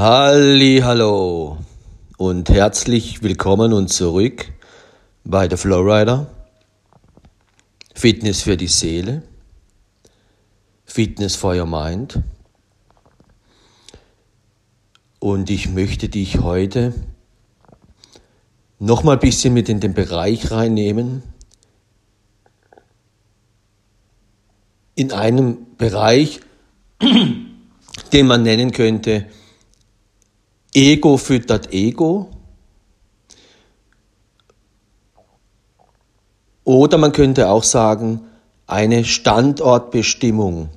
[0.00, 1.58] Halli, hallo
[2.16, 4.50] und herzlich willkommen und zurück
[5.24, 6.26] bei der Flowrider.
[7.94, 9.22] Fitness für die Seele,
[10.86, 12.18] Fitness for your mind.
[15.18, 16.94] Und ich möchte dich heute
[18.78, 21.22] noch mal ein bisschen mit in den Bereich reinnehmen.
[24.94, 26.40] In einem Bereich,
[28.14, 29.26] den man nennen könnte,
[30.74, 32.30] Ego füttert Ego.
[36.64, 38.20] Oder man könnte auch sagen,
[38.66, 40.68] eine Standortbestimmung.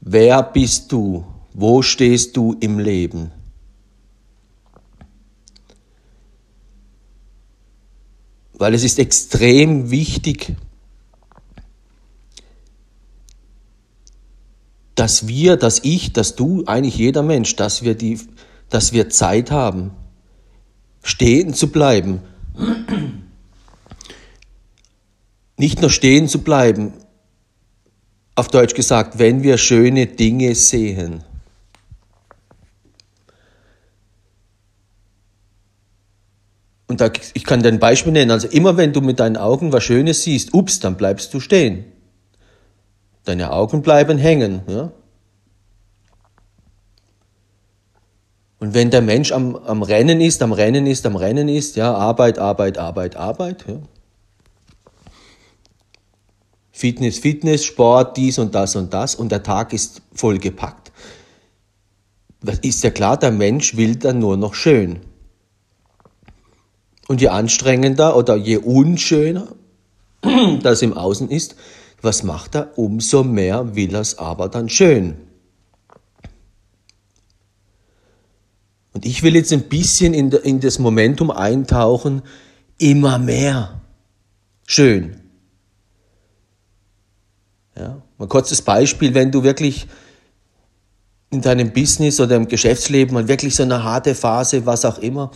[0.00, 1.24] Wer bist du?
[1.52, 3.32] Wo stehst du im Leben?
[8.52, 10.54] Weil es ist extrem wichtig,
[14.94, 18.20] dass wir, dass ich, dass du, eigentlich jeder Mensch, dass wir die,
[18.70, 19.92] dass wir Zeit haben,
[21.02, 22.20] stehen zu bleiben.
[25.56, 26.92] Nicht nur stehen zu bleiben,
[28.34, 31.22] auf Deutsch gesagt, wenn wir schöne Dinge sehen.
[36.86, 38.30] Und da, ich kann dir ein Beispiel nennen.
[38.30, 41.84] Also immer wenn du mit deinen Augen was Schönes siehst, ups, dann bleibst du stehen.
[43.24, 44.62] Deine Augen bleiben hängen.
[44.68, 44.92] Ja?
[48.58, 51.92] Und wenn der Mensch am, am Rennen ist, am Rennen ist, am Rennen ist, ja,
[51.94, 53.76] Arbeit, Arbeit, Arbeit, Arbeit, ja.
[56.72, 60.92] Fitness, Fitness, Sport, dies und das und das und der Tag ist voll gepackt.
[62.42, 65.00] Das ist ja klar, der Mensch will dann nur noch schön.
[67.06, 69.48] Und je anstrengender oder je unschöner
[70.62, 71.54] das im Außen ist,
[72.04, 72.78] was macht er?
[72.78, 75.16] Umso mehr will er es aber dann schön.
[78.92, 82.22] Und ich will jetzt ein bisschen in, in das Momentum eintauchen,
[82.78, 83.80] immer mehr
[84.66, 85.20] schön.
[87.76, 89.88] Ja, ein kurzes Beispiel, wenn du wirklich
[91.30, 95.32] in deinem Business oder im Geschäftsleben mal wirklich so eine harte Phase, was auch immer,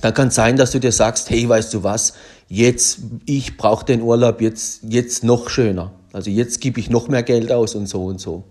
[0.00, 2.14] dann kann es sein, dass du dir sagst, hey, weißt du was,
[2.52, 5.92] jetzt, ich brauche den Urlaub jetzt, jetzt noch schöner.
[6.12, 8.44] Also jetzt gebe ich noch mehr Geld aus und so und so.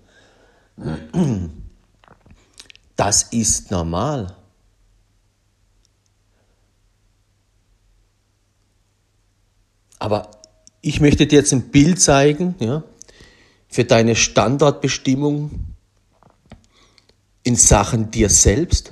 [2.97, 4.35] Das ist normal.
[9.97, 10.29] Aber
[10.81, 12.83] ich möchte dir jetzt ein Bild zeigen, ja,
[13.69, 15.73] für deine Standardbestimmung
[17.41, 18.91] in Sachen dir selbst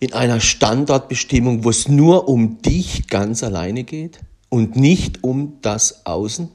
[0.00, 6.04] in einer Standardbestimmung, wo es nur um dich ganz alleine geht und nicht um das
[6.06, 6.50] Außen?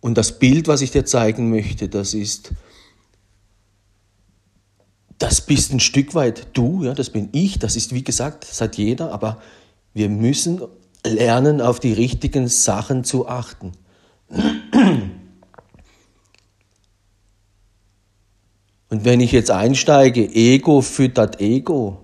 [0.00, 2.52] Und das Bild, was ich dir zeigen möchte, das ist,
[5.18, 8.60] das bist ein Stück weit du, ja, das bin ich, das ist wie gesagt, das
[8.60, 9.40] hat jeder, aber
[9.92, 10.62] wir müssen
[11.04, 13.72] lernen, auf die richtigen Sachen zu achten.
[18.90, 21.98] Und wenn ich jetzt einsteige, Ego füttert Ego,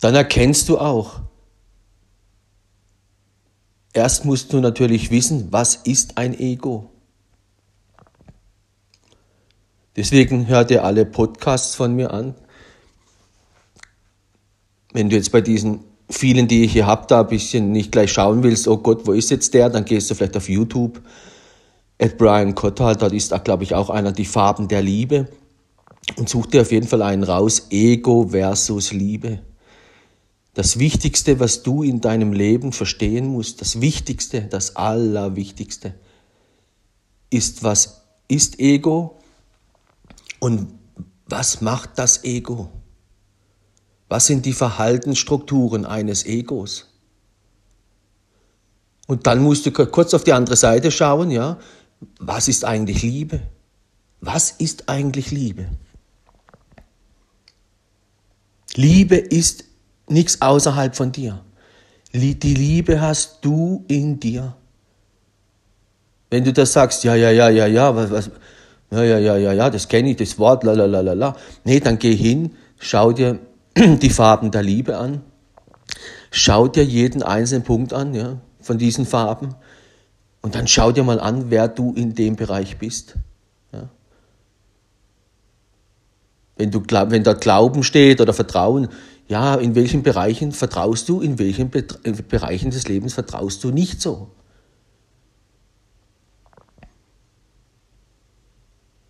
[0.00, 1.20] dann erkennst du auch,
[3.94, 6.90] erst musst du natürlich wissen, was ist ein Ego.
[9.96, 12.34] Deswegen hör dir alle Podcasts von mir an.
[14.92, 18.12] Wenn du jetzt bei diesen vielen, die ich hier habe, da ein bisschen nicht gleich
[18.12, 21.00] schauen willst, oh Gott, wo ist jetzt der, dann gehst du vielleicht auf YouTube
[21.98, 25.28] Ed Brian Cotthall, dort ist, glaube ich, auch einer die Farben der Liebe
[26.16, 29.40] und such dir auf jeden Fall einen raus, Ego versus Liebe.
[30.54, 35.94] Das Wichtigste, was du in deinem Leben verstehen musst, das Wichtigste, das Allerwichtigste,
[37.30, 39.18] ist, was ist Ego
[40.38, 40.72] und
[41.26, 42.70] was macht das Ego?
[44.08, 46.86] Was sind die Verhaltensstrukturen eines Egos?
[49.06, 51.58] Und dann musst du kurz auf die andere Seite schauen, ja,
[52.18, 53.40] was ist eigentlich Liebe?
[54.20, 55.66] Was ist eigentlich Liebe?
[58.74, 59.64] Liebe ist
[60.08, 61.42] nichts außerhalb von dir.
[62.12, 64.54] Die Liebe hast du in dir.
[66.30, 68.30] Wenn du das sagst, ja, ja, ja, ja, ja, was, was,
[68.90, 71.36] ja, ja, ja, ja, ja, das kenne ich, das Wort, la, la, la, la, la.
[71.64, 73.38] Nee, dann geh hin, schau dir
[73.76, 75.22] die Farben der Liebe an,
[76.30, 79.54] schau dir jeden einzelnen Punkt an, ja, von diesen Farben
[80.42, 83.16] und dann schau dir mal an, wer du in dem Bereich bist.
[83.72, 83.88] Ja.
[86.56, 88.88] Wenn, du, wenn da Glauben steht oder Vertrauen,
[89.28, 91.84] ja, in welchen Bereichen vertraust du, in welchen Be
[92.28, 94.30] Bereichen des Lebens vertraust du nicht so.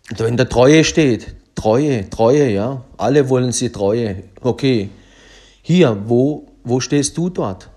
[0.09, 4.89] Und wenn da Treue steht, Treue, Treue, ja, alle wollen sie Treue, okay.
[5.61, 7.69] Hier, wo, wo stehst du dort?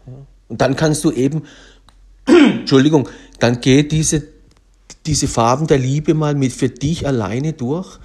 [0.49, 1.44] Und dann kannst du eben,
[2.26, 3.08] Entschuldigung,
[3.42, 4.22] dann geht diese,
[5.06, 7.98] diese Farben der Liebe mal mit für dich alleine durch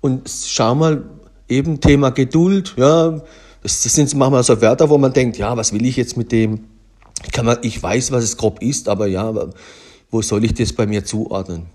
[0.00, 1.04] und schau mal,
[1.48, 3.20] eben Thema Geduld, ja,
[3.62, 6.32] das, das sind manchmal so Wörter, wo man denkt, ja, was will ich jetzt mit
[6.32, 6.64] dem?
[7.24, 9.32] Ich, kann mal, ich weiß, was es grob ist, aber ja,
[10.10, 11.66] wo soll ich das bei mir zuordnen?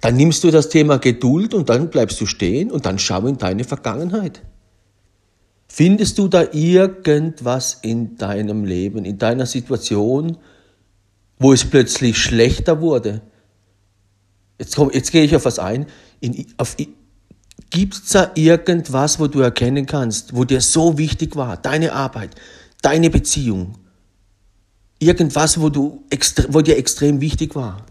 [0.00, 3.38] Dann nimmst du das Thema Geduld und dann bleibst du stehen und dann schau in
[3.38, 4.42] deine Vergangenheit.
[5.68, 10.36] Findest du da irgendwas in deinem Leben, in deiner Situation,
[11.38, 13.22] wo es plötzlich schlechter wurde?
[14.58, 15.86] Jetzt, komm, jetzt gehe ich auf was ein.
[17.70, 22.34] Gibt es da irgendwas, wo du erkennen kannst, wo dir so wichtig war, deine Arbeit,
[22.82, 23.76] deine Beziehung?
[24.98, 26.04] Irgendwas, wo, du
[26.48, 27.86] wo dir extrem wichtig war?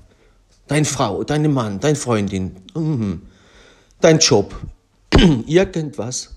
[0.67, 3.21] Deine Frau, dein Mann, deine Freundin, mhm.
[4.01, 4.53] dein Job,
[5.45, 6.35] irgendwas.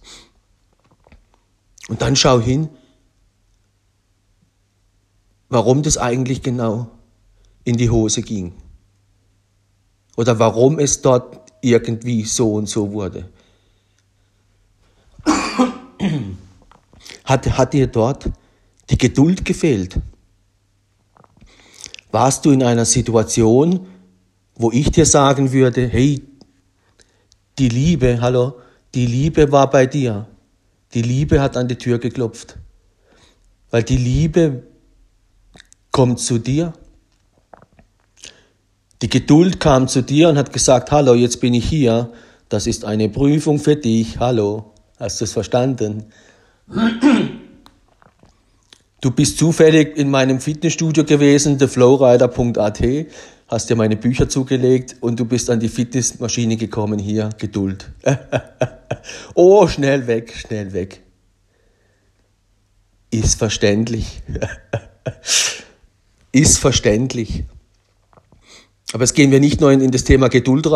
[1.88, 2.68] Und dann schau hin,
[5.48, 6.99] warum das eigentlich genau
[7.64, 8.52] in die Hose ging.
[10.16, 13.28] Oder warum es dort irgendwie so und so wurde.
[17.24, 18.30] Hat, hat dir dort
[18.88, 20.00] die Geduld gefehlt?
[22.10, 23.86] Warst du in einer Situation,
[24.56, 26.22] wo ich dir sagen würde, hey,
[27.58, 28.58] die Liebe, hallo,
[28.94, 30.26] die Liebe war bei dir.
[30.94, 32.58] Die Liebe hat an die Tür geklopft.
[33.70, 34.64] Weil die Liebe
[35.92, 36.72] kommt zu dir
[39.02, 42.12] die Geduld kam zu dir und hat gesagt, hallo, jetzt bin ich hier.
[42.48, 44.18] Das ist eine Prüfung für dich.
[44.18, 46.06] Hallo, hast du es verstanden?
[49.00, 52.82] Du bist zufällig in meinem Fitnessstudio gewesen, theflowrider.at,
[53.48, 57.30] hast dir meine Bücher zugelegt und du bist an die Fitnessmaschine gekommen hier.
[57.38, 57.90] Geduld.
[59.34, 61.00] oh, schnell weg, schnell weg.
[63.10, 64.22] Ist verständlich.
[66.32, 67.44] Ist verständlich.
[68.92, 70.66] Aber jetzt gehen wir nicht nur in, das Thema Geduld,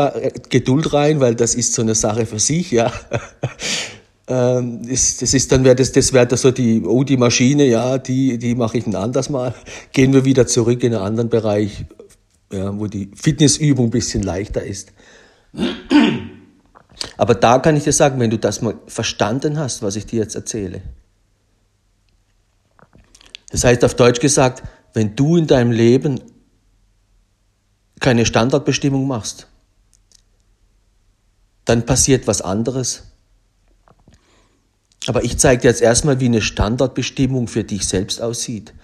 [0.48, 2.92] Geduld rein, weil das ist so eine Sache für sich, ja.
[4.26, 7.98] Ähm, das, das ist dann wäre das, das wäre so die, oh, die Maschine, ja,
[7.98, 9.54] die, die mache ich ein anderes Mal.
[9.92, 11.84] Gehen wir wieder zurück in einen anderen Bereich,
[12.50, 14.92] ja, wo die Fitnessübung ein bisschen leichter ist.
[17.18, 20.20] Aber da kann ich dir sagen, wenn du das mal verstanden hast, was ich dir
[20.22, 20.80] jetzt erzähle.
[23.50, 24.62] Das heißt auf Deutsch gesagt,
[24.94, 26.20] wenn du in deinem Leben
[28.00, 29.48] keine Standardbestimmung machst,
[31.64, 33.04] dann passiert was anderes.
[35.06, 38.74] Aber ich zeige dir jetzt erstmal, wie eine Standardbestimmung für dich selbst aussieht.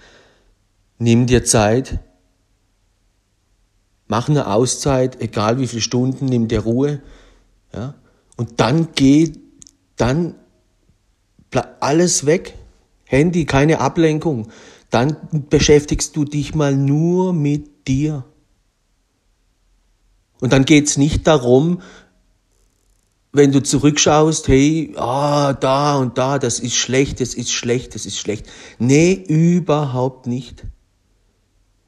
[0.97, 1.99] Nimm dir Zeit,
[4.07, 7.01] mach eine Auszeit, egal wie viele Stunden, nimm dir Ruhe,
[7.73, 7.95] ja,
[8.37, 9.33] und dann geh,
[9.95, 10.35] dann
[11.79, 12.55] alles weg,
[13.05, 14.51] Handy, keine Ablenkung,
[14.89, 15.17] dann
[15.49, 18.25] beschäftigst du dich mal nur mit dir.
[20.41, 21.81] Und dann geht's nicht darum,
[23.31, 28.05] wenn du zurückschaust, hey, ah, da und da, das ist schlecht, das ist schlecht, das
[28.05, 28.47] ist schlecht.
[28.77, 30.65] Nee, überhaupt nicht.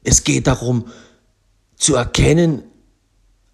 [0.02, 0.86] Es geht darum,
[1.76, 2.62] zu erkennen,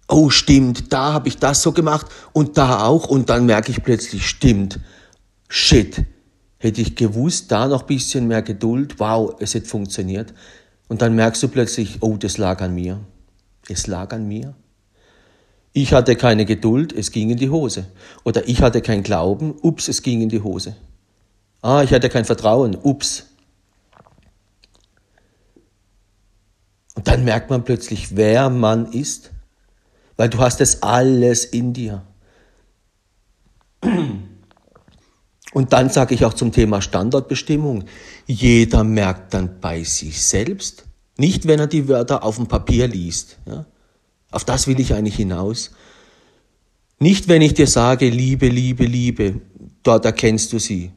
[0.07, 3.83] oh stimmt, da habe ich das so gemacht und da auch und dann merke ich
[3.83, 4.79] plötzlich, stimmt,
[5.49, 6.05] shit,
[6.59, 10.33] hätte ich gewusst, da noch bisschen mehr Geduld, wow, es hätte funktioniert.
[10.87, 12.99] Und dann merkst du plötzlich, oh, das lag an mir.
[13.67, 14.53] Es lag an mir.
[15.73, 17.85] Ich hatte keine Geduld, es ging in die Hose.
[18.23, 20.75] Oder ich hatte kein Glauben, ups, es ging in die Hose.
[21.61, 23.27] Ah, ich hatte kein Vertrauen, ups.
[26.95, 29.31] Und dann merkt man plötzlich, wer man ist,
[30.17, 32.03] weil du hast es alles in dir.
[35.53, 37.85] Und dann sage ich auch zum Thema Standortbestimmung,
[38.27, 40.85] jeder merkt dann bei sich selbst,
[41.17, 43.37] nicht wenn er die Wörter auf dem Papier liest.
[43.45, 43.65] Ja?
[44.31, 45.71] Auf das will ich eigentlich hinaus.
[46.99, 49.41] Nicht, wenn ich dir sage, Liebe, Liebe, Liebe,
[49.83, 50.91] dort erkennst du sie.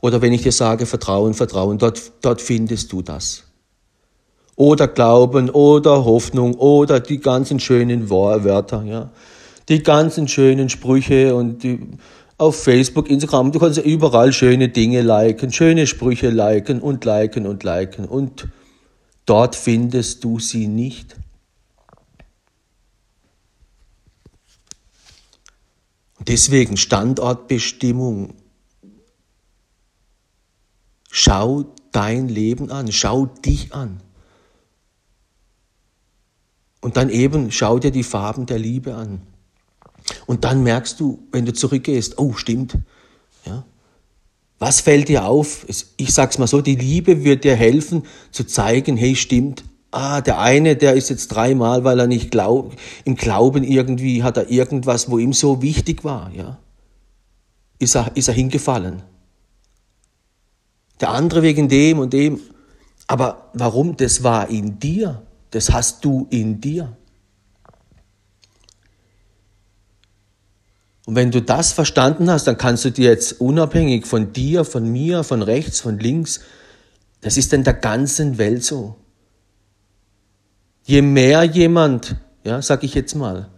[0.00, 3.44] Oder wenn ich dir sage, Vertrauen, Vertrauen, dort, dort findest du das.
[4.54, 9.10] Oder Glauben, oder Hoffnung, oder die ganzen schönen Wörter, ja.
[9.68, 11.80] Die ganzen schönen Sprüche und die,
[12.38, 17.64] auf Facebook, Instagram, du kannst überall schöne Dinge liken, schöne Sprüche liken und liken und
[17.64, 18.48] liken und
[19.24, 21.16] dort findest du sie nicht.
[26.26, 28.34] Deswegen Standortbestimmung
[31.10, 34.02] schau dein Leben an, schau dich an.
[36.80, 39.22] Und dann eben schau dir die Farben der Liebe an.
[40.26, 42.76] Und dann merkst du, wenn du zurückgehst, oh, stimmt.
[43.44, 43.64] Ja.
[44.58, 45.66] Was fällt dir auf?
[45.96, 49.64] Ich sag's mal so, die Liebe wird dir helfen zu zeigen, hey, stimmt.
[49.96, 54.36] Ah, der eine, der ist jetzt dreimal, weil er nicht glaubt, im Glauben irgendwie hat
[54.36, 56.58] er irgendwas, wo ihm so wichtig war, ja.
[57.78, 59.02] Ist er, ist er hingefallen.
[61.00, 62.40] Der andere wegen dem und dem.
[63.06, 63.96] Aber warum?
[63.96, 65.22] Das war in dir.
[65.50, 66.94] Das hast du in dir.
[71.06, 74.92] Und wenn du das verstanden hast, dann kannst du dir jetzt unabhängig von dir, von
[74.92, 76.40] mir, von rechts, von links,
[77.22, 78.96] das ist in der ganzen Welt so.
[80.86, 83.48] Je mehr jemand, ja, sag ich jetzt mal,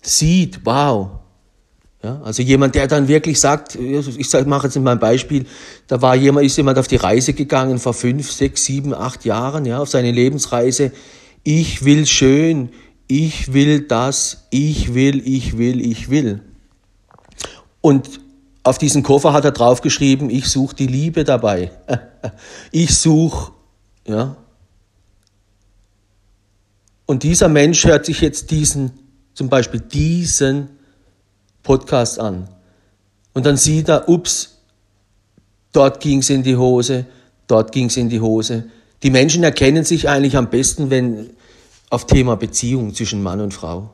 [0.00, 1.10] sieht, wow,
[2.02, 5.44] ja, also jemand, der dann wirklich sagt, ich mache jetzt mal ein Beispiel,
[5.88, 9.66] da war jemand, ist jemand auf die Reise gegangen vor fünf, sechs, sieben, acht Jahren,
[9.66, 10.92] ja, auf seine Lebensreise.
[11.42, 12.70] Ich will schön,
[13.08, 16.42] ich will das, ich will, ich will, ich will.
[17.80, 18.20] Und
[18.62, 21.72] auf diesen Koffer hat er draufgeschrieben, ich suche die Liebe dabei.
[22.70, 23.52] ich suche,
[24.10, 24.36] ja.
[27.06, 28.92] Und dieser Mensch hört sich jetzt diesen,
[29.34, 30.68] zum Beispiel diesen
[31.62, 32.48] Podcast an.
[33.32, 34.58] Und dann sieht er, ups,
[35.72, 37.06] dort ging es in die Hose,
[37.46, 38.70] dort ging es in die Hose.
[39.02, 41.30] Die Menschen erkennen sich eigentlich am besten, wenn
[41.90, 43.90] auf Thema Beziehung zwischen Mann und Frau.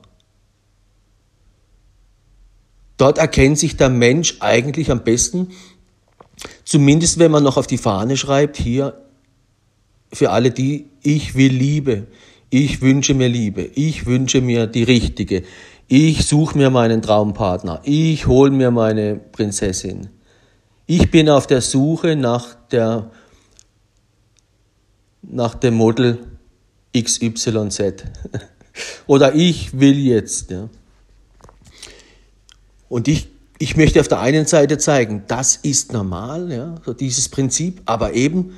[2.98, 5.52] Dort erkennt sich der Mensch eigentlich am besten,
[6.64, 9.05] zumindest wenn man noch auf die Fahne schreibt, hier
[10.12, 12.06] für alle die, ich will Liebe,
[12.50, 15.42] ich wünsche mir Liebe, ich wünsche mir die richtige,
[15.88, 17.80] ich suche mir meinen Traumpartner.
[17.84, 20.08] Ich hole mir meine Prinzessin.
[20.86, 23.10] Ich bin auf der Suche nach der
[25.22, 26.18] nach dem Model
[26.96, 27.80] XYZ.
[29.06, 30.50] Oder ich will jetzt.
[30.50, 30.68] Ja.
[32.88, 37.28] Und ich, ich möchte auf der einen Seite zeigen, das ist normal, ja, so dieses
[37.28, 38.54] Prinzip, aber eben,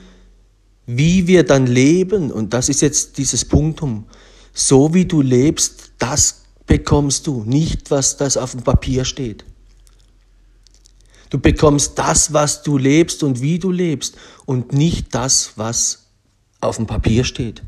[0.91, 4.07] wie wir dann leben, und das ist jetzt dieses Punktum,
[4.55, 9.45] so wie du lebst, das bekommst du, nicht was das auf dem Papier steht.
[11.29, 14.17] Du bekommst das, was du lebst und wie du lebst
[14.47, 16.07] und nicht das, was
[16.63, 17.63] auf dem Papier steht.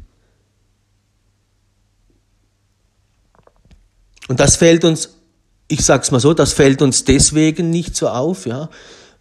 [4.29, 5.11] Und das fällt uns,
[5.69, 8.71] ich sag's mal so, das fällt uns deswegen nicht so auf, ja,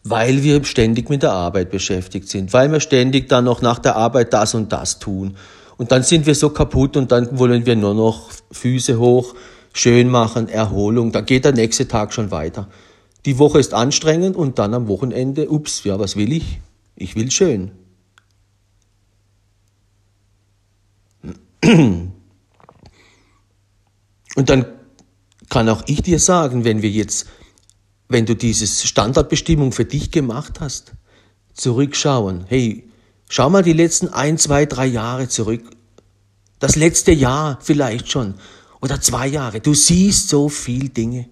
[0.03, 3.95] weil wir ständig mit der Arbeit beschäftigt sind, weil wir ständig dann noch nach der
[3.95, 5.35] Arbeit das und das tun.
[5.77, 9.35] Und dann sind wir so kaputt und dann wollen wir nur noch Füße hoch,
[9.73, 12.67] schön machen, Erholung, dann geht der nächste Tag schon weiter.
[13.25, 16.59] Die Woche ist anstrengend und dann am Wochenende, ups, ja, was will ich?
[16.95, 17.71] Ich will schön.
[24.35, 24.65] Und dann
[25.49, 27.27] kann auch ich dir sagen, wenn wir jetzt,
[28.09, 30.93] wenn du diese Standardbestimmung für dich gemacht hast,
[31.53, 32.89] zurückschauen, hey,
[33.29, 35.61] schau mal die letzten ein, zwei, drei Jahre zurück,
[36.57, 38.33] das letzte Jahr vielleicht schon,
[38.81, 39.61] oder zwei Jahre.
[39.61, 41.29] Du siehst so viel Dinge.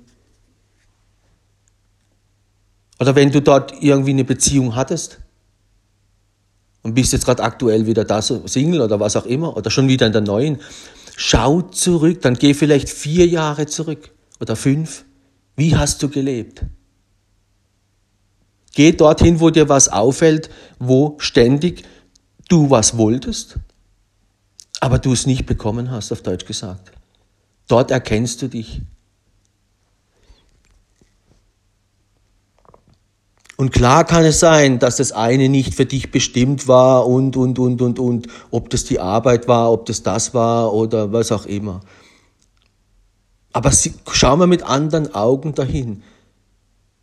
[3.00, 5.20] Oder wenn du dort irgendwie eine Beziehung hattest
[6.84, 10.06] und bist jetzt gerade aktuell wieder da Single oder was auch immer oder schon wieder
[10.06, 10.60] in der neuen,
[11.16, 15.06] schau zurück, dann geh vielleicht vier Jahre zurück oder fünf.
[15.58, 16.64] Wie hast du gelebt?
[18.74, 21.84] Geh dorthin, wo dir was auffällt, wo ständig
[22.48, 23.58] du was wolltest,
[24.80, 26.92] aber du es nicht bekommen hast, auf Deutsch gesagt.
[27.68, 28.82] Dort erkennst du dich.
[33.58, 37.58] Und klar kann es sein, dass das eine nicht für dich bestimmt war und, und,
[37.58, 41.48] und, und, und, ob das die Arbeit war, ob das das war oder was auch
[41.48, 41.82] immer.
[43.58, 43.72] Aber
[44.12, 46.04] schau mal mit anderen Augen dahin.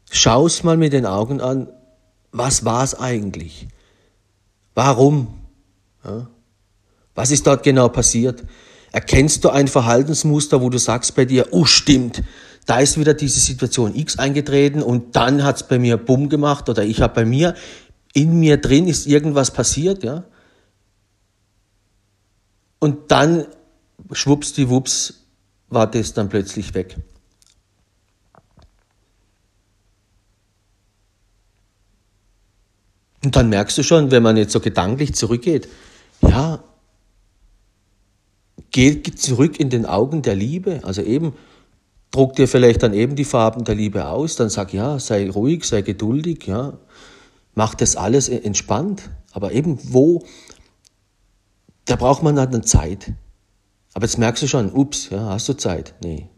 [0.08, 1.66] Schau es mal mit den Augen an,
[2.30, 3.66] was war es eigentlich?
[4.72, 5.34] Warum?
[6.04, 6.28] Ja?
[7.16, 8.44] Was ist dort genau passiert?
[8.92, 12.22] Erkennst du ein Verhaltensmuster, wo du sagst bei dir, oh stimmt,
[12.66, 16.84] da ist wieder diese Situation X eingetreten und dann hat's bei mir Bumm gemacht oder
[16.84, 17.56] ich habe bei mir,
[18.12, 20.22] in mir drin ist irgendwas passiert, ja.
[22.78, 23.44] Und dann
[24.12, 25.23] schwuppsdiwupps
[25.68, 26.96] war das dann plötzlich weg.
[33.24, 35.68] Und dann merkst du schon, wenn man jetzt so gedanklich zurückgeht,
[36.20, 36.62] ja,
[38.74, 40.80] Geh zurück in den Augen der Liebe.
[40.82, 41.34] Also eben,
[42.10, 45.62] druck dir vielleicht dann eben die Farben der Liebe aus, dann sag ja, sei ruhig,
[45.62, 46.76] sei geduldig, ja,
[47.54, 49.10] mach das alles entspannt.
[49.30, 50.24] Aber eben wo,
[51.84, 53.12] da braucht man dann Zeit.
[53.94, 55.94] Aber jetzt merkst du schon, ups, ja, hast du Zeit?
[56.02, 56.28] Nee.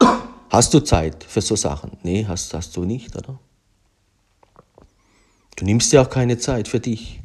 [0.50, 1.98] Hast du Zeit für so Sachen?
[2.02, 3.38] Nee, hast, hast du nicht, oder?
[5.56, 7.20] Du nimmst dir auch keine Zeit für dich.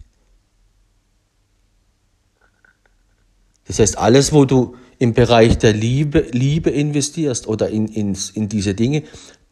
[3.65, 8.49] Das heißt, alles, wo du im Bereich der Liebe, Liebe investierst oder in, in, in
[8.49, 9.03] diese Dinge,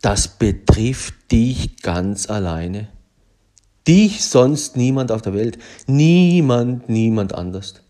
[0.01, 2.89] das betrifft dich ganz alleine.
[3.87, 5.57] Dich sonst niemand auf der Welt.
[5.87, 7.80] Niemand, niemand anders.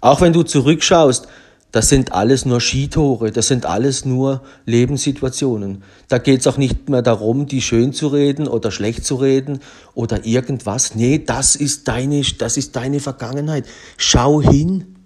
[0.00, 1.28] Auch wenn du zurückschaust,
[1.72, 5.84] das sind alles nur Skitore, das sind alles nur Lebenssituationen.
[6.08, 9.60] Da geht es auch nicht mehr darum, die schön zu reden oder schlecht zu reden
[9.94, 10.96] oder irgendwas.
[10.96, 13.66] Nee, das ist deine, das ist deine Vergangenheit.
[13.98, 14.96] Schau hin.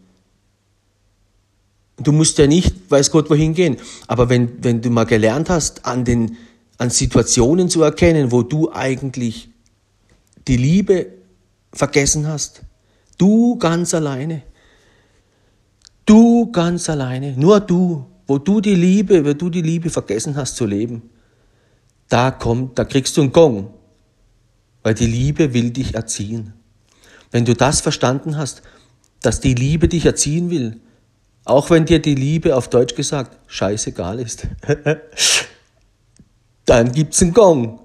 [1.98, 3.76] Du musst ja nicht, weiß Gott, wohin gehen.
[4.06, 6.38] Aber wenn, wenn du mal gelernt hast, an, den,
[6.78, 9.50] an Situationen zu erkennen, wo du eigentlich
[10.48, 11.08] die Liebe
[11.74, 12.62] vergessen hast,
[13.18, 14.42] du ganz alleine,
[16.06, 20.56] du ganz alleine, nur du, wo du die Liebe, wo du die Liebe vergessen hast
[20.56, 21.10] zu leben,
[22.08, 23.70] da kommt, da kriegst du einen Gong,
[24.82, 26.52] weil die Liebe will dich erziehen.
[27.30, 28.62] Wenn du das verstanden hast,
[29.20, 30.80] dass die Liebe dich erziehen will,
[31.44, 34.46] auch wenn dir die Liebe auf Deutsch gesagt scheißegal ist.
[36.64, 37.80] Dann gibt's einen Gong.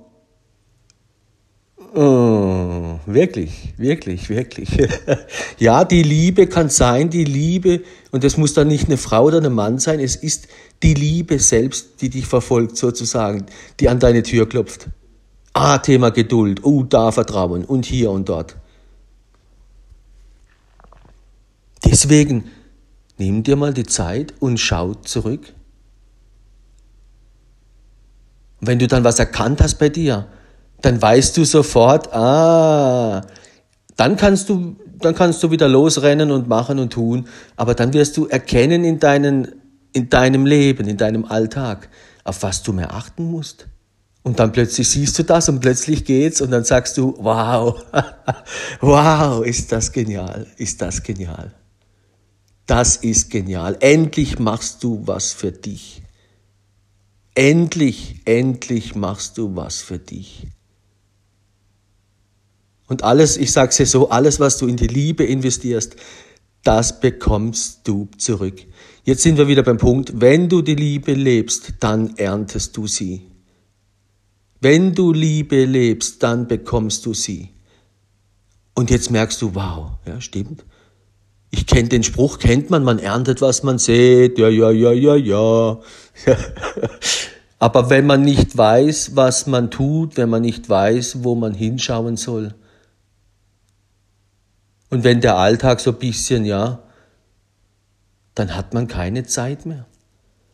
[1.94, 4.70] Oh, wirklich, wirklich, wirklich.
[5.60, 7.82] ja, die Liebe kann sein, die Liebe,
[8.12, 10.48] und das muss dann nicht eine Frau oder ein Mann sein, es ist
[10.84, 13.46] die Liebe selbst, die dich verfolgt sozusagen,
[13.80, 14.88] die an deine Tür klopft.
[15.54, 18.56] Ah, Thema Geduld, oh, da Vertrauen und hier und dort.
[21.84, 22.44] Deswegen
[23.20, 25.54] Nimm dir mal die Zeit und schau zurück.
[28.62, 30.30] Wenn du dann was erkannt hast bei dir,
[30.82, 33.22] dann weißt du sofort, ah,
[33.96, 38.18] dann kannst du, dann kannst du wieder losrennen und machen und tun, aber dann wirst
[38.18, 39.56] du erkennen in, deinen,
[39.94, 41.90] in deinem Leben, in deinem Alltag,
[42.24, 43.68] auf was du mehr achten musst.
[44.24, 47.82] Und dann plötzlich siehst du das und plötzlich geht's und dann sagst du, wow,
[48.82, 51.54] wow, ist das genial, ist das genial.
[52.66, 53.78] Das ist genial.
[53.80, 56.04] Endlich machst du was für dich.
[57.34, 60.48] Endlich, endlich machst du was für dich.
[62.90, 65.96] Und alles, ich sage es dir so, alles, was du in die Liebe investierst,
[66.64, 68.62] das bekommst du zurück.
[69.04, 73.28] Jetzt sind wir wieder beim Punkt, wenn du die Liebe lebst, dann erntest du sie.
[74.60, 77.50] Wenn du Liebe lebst, dann bekommst du sie.
[78.74, 80.66] Und jetzt merkst du, wow, ja, stimmt.
[81.52, 84.38] Ich kenne den Spruch, kennt man, man erntet, was man sät.
[84.38, 85.80] Ja, ja, ja, ja, ja.
[87.60, 92.18] Aber wenn man nicht weiß, was man tut, wenn man nicht weiß, wo man hinschauen
[92.18, 92.56] soll,
[94.90, 96.80] und wenn der Alltag so ein bisschen, ja,
[98.36, 99.86] dann hat man keine Zeit mehr.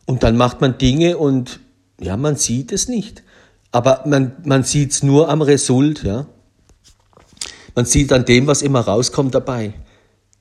[0.05, 1.59] Und dann macht man Dinge und
[1.99, 3.23] ja, man sieht es nicht.
[3.71, 6.27] Aber man, man sieht es nur am Result, ja.
[7.75, 9.73] Man sieht an dem, was immer rauskommt dabei.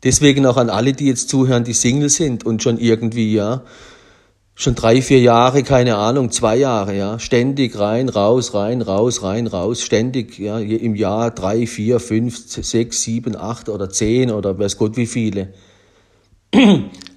[0.05, 3.63] Deswegen auch an alle, die jetzt zuhören, die Single sind und schon irgendwie, ja,
[4.55, 9.47] schon drei, vier Jahre, keine Ahnung, zwei Jahre, ja, ständig rein, raus, rein, raus, rein,
[9.47, 14.77] raus, ständig, ja, im Jahr drei, vier, fünf, sechs, sieben, acht oder zehn oder weiß
[14.79, 15.53] Gott wie viele.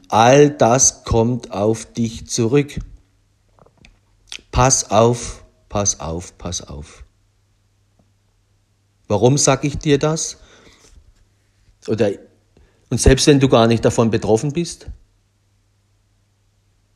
[0.10, 2.80] All das kommt auf dich zurück.
[4.52, 7.04] Pass auf, pass auf, pass auf.
[9.08, 10.38] Warum sage ich dir das?
[11.88, 12.12] Oder
[12.90, 14.88] und selbst wenn du gar nicht davon betroffen bist,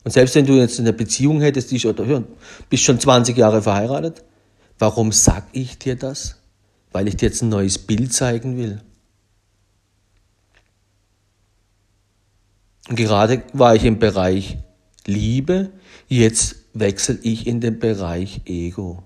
[0.03, 2.23] und selbst wenn du jetzt eine Beziehung hättest, die oder ja,
[2.69, 4.23] bist schon 20 Jahre verheiratet,
[4.79, 6.37] warum sag ich dir das?
[6.91, 8.81] Weil ich dir jetzt ein neues Bild zeigen will.
[12.89, 14.57] Und gerade war ich im Bereich
[15.05, 15.69] Liebe,
[16.07, 19.03] jetzt wechsle ich in den Bereich Ego.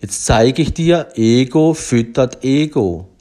[0.00, 3.15] Jetzt zeige ich dir, Ego füttert Ego.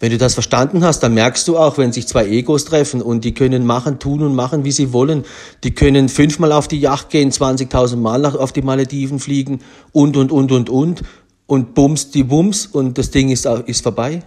[0.00, 3.24] Wenn du das verstanden hast, dann merkst du auch, wenn sich zwei Egos treffen und
[3.24, 5.24] die können machen, tun und machen, wie sie wollen.
[5.64, 9.60] Die können fünfmal auf die Yacht gehen, 20.000 Mal auf die Malediven fliegen
[9.92, 11.02] und, und, und, und, und.
[11.46, 14.22] Und bums die Bums und das Ding ist, ist vorbei.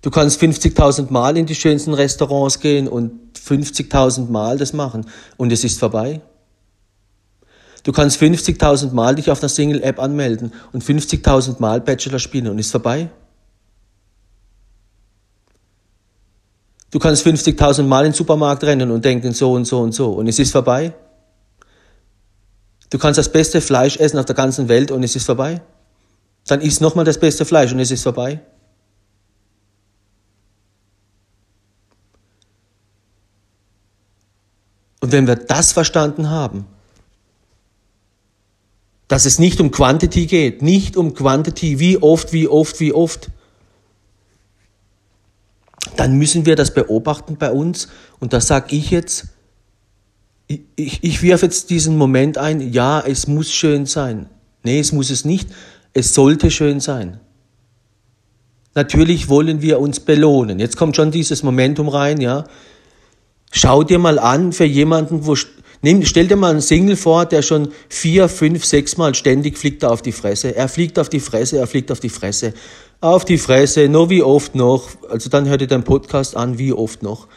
[0.00, 5.06] Du kannst 50.000 Mal in die schönsten Restaurants gehen und 50.000 Mal das machen
[5.36, 6.20] und es ist vorbei.
[7.84, 12.58] Du kannst 50.000 Mal dich auf einer Single-App anmelden und 50.000 Mal Bachelor spielen und
[12.58, 13.10] ist vorbei.
[16.90, 20.12] Du kannst 50.000 Mal in den Supermarkt rennen und denken so und so und so
[20.12, 20.94] und es ist vorbei.
[22.88, 25.60] Du kannst das beste Fleisch essen auf der ganzen Welt und es ist vorbei.
[26.46, 28.40] Dann isst nochmal das beste Fleisch und es ist vorbei.
[35.00, 36.66] Und wenn wir das verstanden haben,
[39.08, 43.30] dass es nicht um Quantity geht, nicht um Quantity, wie oft, wie oft, wie oft,
[45.96, 47.88] dann müssen wir das beobachten bei uns.
[48.18, 49.26] Und da sage ich jetzt,
[50.46, 54.26] ich, ich, ich jetzt diesen Moment ein, ja, es muss schön sein.
[54.62, 55.48] Nee, es muss es nicht.
[55.92, 57.20] Es sollte schön sein.
[58.74, 60.58] Natürlich wollen wir uns belohnen.
[60.58, 62.44] Jetzt kommt schon dieses Momentum rein, ja.
[63.52, 65.36] Schau dir mal an für jemanden, wo,
[65.84, 69.84] nimm, stell dir mal einen Single vor, der schon vier, fünf, sechs Mal ständig fliegt
[69.84, 70.56] er auf die Fresse.
[70.56, 72.54] Er fliegt auf die Fresse, er fliegt auf die Fresse.
[73.00, 74.88] Auf die Fresse, nur wie oft noch.
[75.10, 77.28] Also dann hört ihr deinen Podcast an, wie oft noch.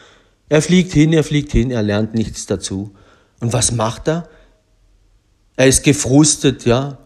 [0.48, 2.92] Er fliegt hin, er fliegt hin, er lernt nichts dazu.
[3.40, 4.28] Und was macht er?
[5.56, 6.98] Er ist gefrustet, ja.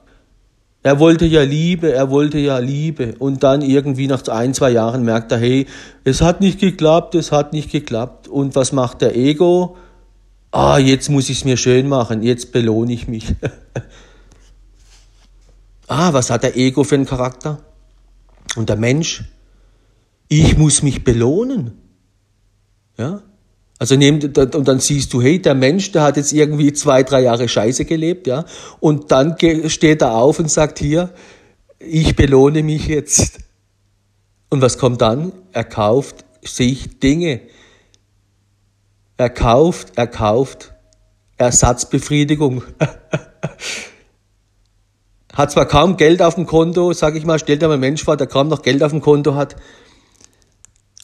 [0.84, 3.14] Er wollte ja Liebe, er wollte ja Liebe.
[3.18, 5.66] Und dann irgendwie nach ein, zwei Jahren merkt er, hey,
[6.04, 8.28] es hat nicht geklappt, es hat nicht geklappt.
[8.28, 9.76] Und was macht der Ego?
[10.52, 13.34] Ah, jetzt muss ich es mir schön machen, jetzt belohne ich mich.
[15.88, 17.60] ah, was hat der Ego für einen Charakter?
[18.54, 19.24] Und der Mensch,
[20.28, 21.78] ich muss mich belohnen.
[22.98, 23.22] Ja?
[23.78, 27.48] Also und dann siehst du, hey, der Mensch, der hat jetzt irgendwie zwei, drei Jahre
[27.48, 28.44] Scheiße gelebt, ja.
[28.78, 29.36] Und dann
[29.66, 31.10] steht er auf und sagt hier,
[31.78, 33.40] ich belohne mich jetzt.
[34.50, 35.32] Und was kommt dann?
[35.52, 37.40] Er kauft sich Dinge.
[39.16, 40.74] Er kauft, er kauft
[41.36, 42.62] Ersatzbefriedigung.
[45.32, 48.04] hat zwar kaum Geld auf dem Konto, sag ich mal, stellt dir mal ein Mensch
[48.04, 49.56] vor, der kaum noch Geld auf dem Konto hat,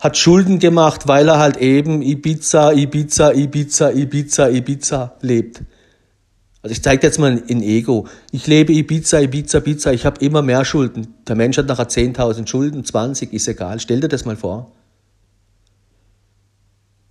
[0.00, 5.62] hat Schulden gemacht, weil er halt eben Ibiza, Ibiza, Ibiza, Ibiza, Ibiza lebt.
[6.62, 8.06] Also ich zeige jetzt mal in Ego.
[8.30, 11.14] Ich lebe Ibiza, Ibiza, Ibiza, ich habe immer mehr Schulden.
[11.26, 13.80] Der Mensch hat nachher 10.000 Schulden, 20, ist egal.
[13.80, 14.72] Stell dir das mal vor.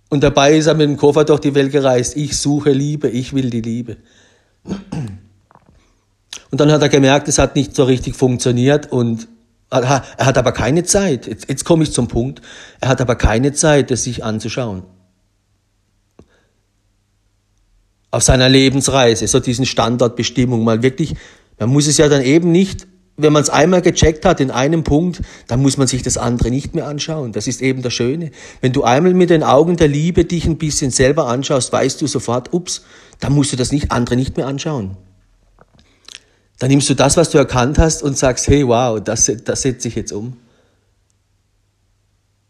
[0.08, 2.16] Und dabei ist er mit dem Koffer durch die Welt gereist.
[2.16, 3.98] Ich suche Liebe, ich will die Liebe.
[6.50, 9.28] Und dann hat er gemerkt, es hat nicht so richtig funktioniert und
[9.70, 11.26] er hat aber keine Zeit.
[11.26, 12.40] Jetzt, jetzt komme ich zum Punkt.
[12.80, 14.82] Er hat aber keine Zeit, das sich anzuschauen.
[18.10, 21.14] Auf seiner Lebensreise, so diesen Standardbestimmung, mal wirklich,
[21.58, 22.86] man muss es ja dann eben nicht,
[23.18, 26.50] wenn man es einmal gecheckt hat in einem Punkt, dann muss man sich das andere
[26.50, 27.32] nicht mehr anschauen.
[27.32, 28.30] Das ist eben das Schöne.
[28.60, 32.06] Wenn du einmal mit den Augen der Liebe dich ein bisschen selber anschaust, weißt du
[32.06, 32.82] sofort, ups,
[33.18, 34.96] dann musst du das nicht, andere nicht mehr anschauen.
[36.60, 39.88] Dann nimmst du das, was du erkannt hast und sagst, hey, wow, das, das setze
[39.88, 40.36] ich jetzt um.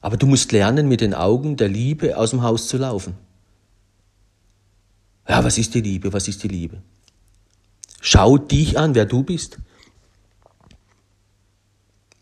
[0.00, 3.14] Aber du musst lernen, mit den Augen der Liebe aus dem Haus zu laufen.
[5.26, 6.12] Ja, was ist die Liebe?
[6.12, 6.82] Was ist die Liebe?
[8.00, 9.58] Schau dich an, wer du bist.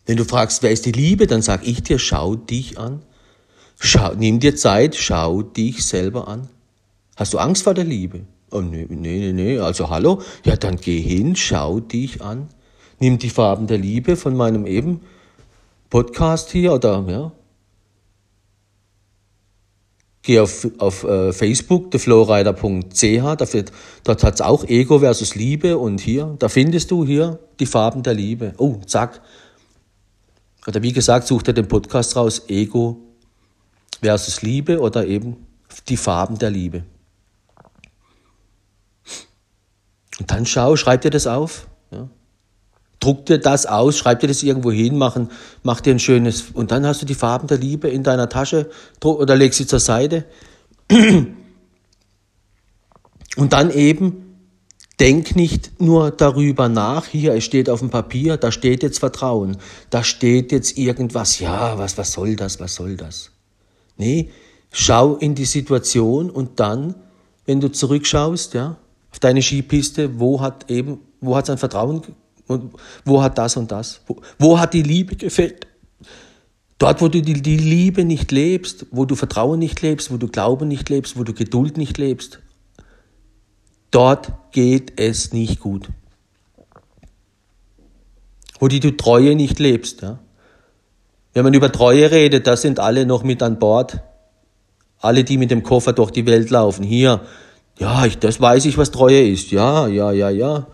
[0.07, 3.03] Wenn du fragst, wer ist die Liebe, dann sag ich dir, schau dich an.
[3.79, 6.49] Schau, nimm dir Zeit, schau dich selber an.
[7.16, 8.21] Hast du Angst vor der Liebe?
[8.51, 10.23] Oh, nee, nee, nee, nee, also hallo?
[10.45, 12.49] Ja, dann geh hin, schau dich an.
[13.01, 15.01] Nimm die Farben der Liebe von meinem eben
[15.90, 17.33] Podcast hier oder, ja.
[20.23, 23.64] Geh auf, auf äh, Facebook, theflowrider.ch, dafür,
[24.05, 28.14] dort hat's auch Ego versus Liebe und hier, da findest du hier die Farben der
[28.14, 28.55] Liebe.
[28.59, 29.21] Oh, zack.
[30.66, 33.00] Oder wie gesagt, such dir den Podcast raus, Ego
[34.02, 35.46] versus Liebe oder eben
[35.88, 36.85] die Farben der Liebe.
[40.18, 41.68] Und dann schau, schreib dir das auf.
[41.90, 42.09] Ja.
[43.00, 45.31] Druck dir das aus, schreib dir das irgendwo hin, machen,
[45.62, 48.70] mach dir ein schönes, und dann hast du die Farben der Liebe in deiner Tasche
[49.05, 50.24] oder leg sie zur Seite.
[53.37, 54.25] Und dann eben,
[55.00, 59.59] denk nicht nur darüber nach, hier, es steht auf dem Papier, da steht jetzt Vertrauen,
[59.90, 63.30] da steht jetzt irgendwas, ja, was, was soll das, was soll das?
[63.98, 64.30] Nee,
[64.70, 66.94] schau in die Situation und dann,
[67.44, 68.78] wenn du zurückschaust, ja,
[69.11, 72.02] auf deine Skipiste, wo hat eben, wo hat sein Vertrauen
[72.46, 74.00] und wo hat das und das?
[74.06, 75.66] Wo, wo hat die Liebe gefällt?
[76.78, 80.28] Dort, wo du die, die Liebe nicht lebst, wo du Vertrauen nicht lebst, wo du
[80.28, 82.40] Glauben nicht lebst, wo du Geduld nicht lebst,
[83.96, 85.88] dort geht es nicht gut.
[88.61, 90.02] Wo die du Treue nicht lebst.
[90.02, 90.18] Ja?
[91.32, 94.00] Wenn man über Treue redet, da sind alle noch mit an Bord.
[94.98, 96.82] Alle, die mit dem Koffer durch die Welt laufen.
[96.82, 97.22] Hier,
[97.78, 99.50] ja, ich, das weiß ich, was Treue ist.
[99.50, 100.66] Ja, ja, ja, ja.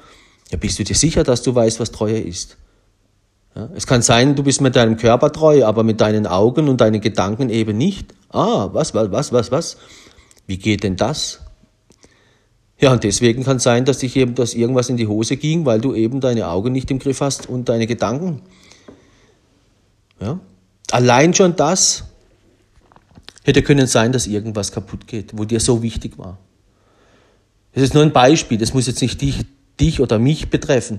[0.51, 2.57] Ja, bist du dir sicher, dass du weißt, was Treue ist?
[3.55, 6.81] Ja, es kann sein, du bist mit deinem Körper treu, aber mit deinen Augen und
[6.81, 8.15] deinen Gedanken eben nicht.
[8.31, 9.77] Ah, was, was, was, was, was?
[10.47, 11.42] Wie geht denn das?
[12.83, 15.65] Ja, und deswegen kann es sein, dass dich eben, dass irgendwas in die Hose ging,
[15.65, 18.43] weil du eben deine Augen nicht im Griff hast und deine Gedanken.
[20.21, 20.41] Ja?
[20.91, 22.03] Allein schon das
[23.45, 26.39] hätte können sein, dass irgendwas kaputt geht, wo dir so wichtig war.
[27.73, 29.47] Das ist nur ein Beispiel, das muss jetzt nicht dich,
[29.79, 30.99] dich oder mich betreffen.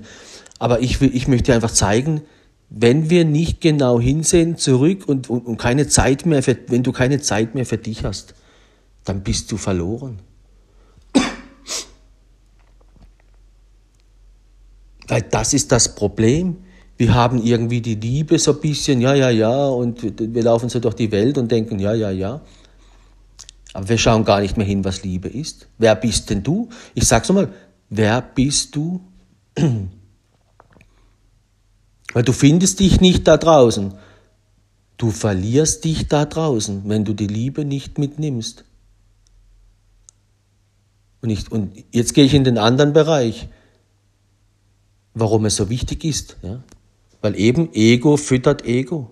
[0.60, 2.22] Aber ich, ich möchte einfach zeigen,
[2.69, 6.93] wenn wir nicht genau hinsehen, zurück und, und, und keine Zeit mehr, für, wenn du
[6.93, 8.36] keine Zeit mehr für dich hast,
[9.04, 10.19] dann bist du verloren.
[15.07, 16.57] Weil das ist das Problem.
[16.97, 20.79] Wir haben irgendwie die Liebe so ein bisschen, ja, ja, ja, und wir laufen so
[20.79, 22.41] durch die Welt und denken, ja, ja, ja.
[23.73, 25.67] Aber wir schauen gar nicht mehr hin, was Liebe ist.
[25.79, 26.69] Wer bist denn du?
[26.93, 27.51] Ich sag's nochmal,
[27.89, 29.01] wer bist du?
[32.13, 33.95] Weil du findest dich nicht da draußen.
[34.97, 38.63] Du verlierst dich da draußen, wenn du die Liebe nicht mitnimmst.
[41.21, 43.49] Und, ich, und jetzt gehe ich in den anderen Bereich,
[45.13, 46.38] warum es so wichtig ist.
[46.41, 46.63] Ja?
[47.21, 49.12] Weil eben Ego füttert Ego.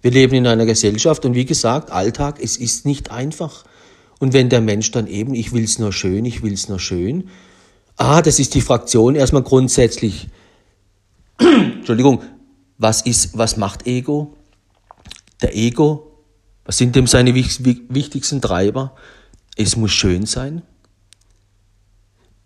[0.00, 3.64] Wir leben in einer Gesellschaft und wie gesagt, Alltag, es ist nicht einfach.
[4.18, 6.78] Und wenn der Mensch dann eben, ich will es nur schön, ich will es nur
[6.78, 7.28] schön,
[7.96, 10.28] ah, das ist die Fraktion erstmal grundsätzlich
[11.38, 12.22] Entschuldigung,
[12.78, 14.36] was ist, was macht Ego?
[15.42, 16.22] Der Ego,
[16.64, 18.94] was sind dem seine wichtigsten Treiber?
[19.56, 20.62] Es muss schön sein.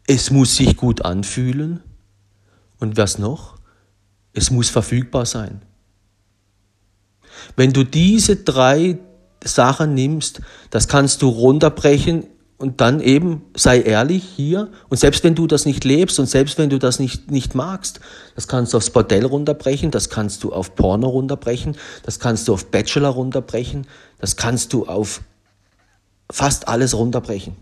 [0.06, 1.82] Es muss sich gut anfühlen.
[2.78, 3.56] Und was noch?
[4.32, 5.62] Es muss verfügbar sein.
[7.56, 8.98] Wenn du diese drei
[9.42, 15.36] Sachen nimmst, das kannst du runterbrechen und dann eben sei ehrlich hier und selbst wenn
[15.36, 18.00] du das nicht lebst und selbst wenn du das nicht, nicht magst,
[18.34, 22.54] das kannst du aufs Bordell runterbrechen, das kannst du auf Porno runterbrechen, das kannst du
[22.54, 23.86] auf Bachelor runterbrechen,
[24.18, 25.22] das kannst du auf
[26.30, 27.56] fast alles runterbrechen.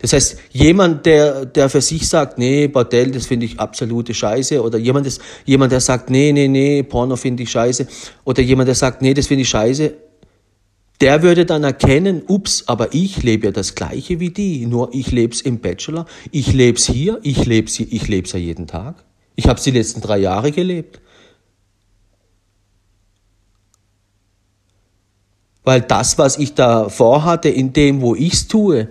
[0.00, 4.62] Das heißt, jemand, der, der für sich sagt, nee, Bordell, das finde ich absolute Scheiße,
[4.62, 7.86] oder jemand, das, jemand, der sagt, nee, nee, nee, Porno finde ich scheiße,
[8.24, 9.94] oder jemand, der sagt, nee, das finde ich scheiße,
[11.00, 15.10] der würde dann erkennen, ups, aber ich lebe ja das Gleiche wie die, nur ich
[15.10, 18.66] lebe es im Bachelor, ich lebe es hier, ich lebe es ich leb's ja jeden
[18.66, 19.04] Tag.
[19.36, 21.00] Ich habe es die letzten drei Jahre gelebt.
[25.64, 28.88] Weil das, was ich da vorhatte, in dem, wo ich es tue,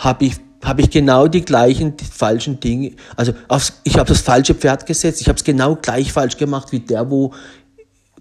[0.00, 4.22] habe ich, hab ich genau die gleichen die falschen Dinge, also aufs, ich habe das
[4.22, 7.32] falsche Pferd gesetzt, ich habe es genau gleich falsch gemacht wie der, wo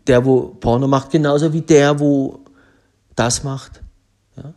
[0.05, 2.41] der, wo Porno macht, genauso wie der, wo
[3.15, 3.81] das macht.
[4.35, 4.53] Ja?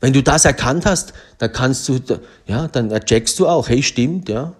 [0.00, 1.98] Wenn du das erkannt hast, dann kannst du,
[2.46, 4.52] ja, dann checkst du auch, hey, stimmt, ja.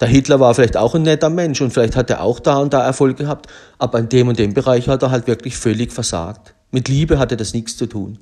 [0.00, 2.72] Der Hitler war vielleicht auch ein netter Mensch und vielleicht hat er auch da und
[2.72, 6.54] da Erfolg gehabt, aber in dem und dem Bereich hat er halt wirklich völlig versagt.
[6.70, 8.18] Mit Liebe hatte das nichts zu tun.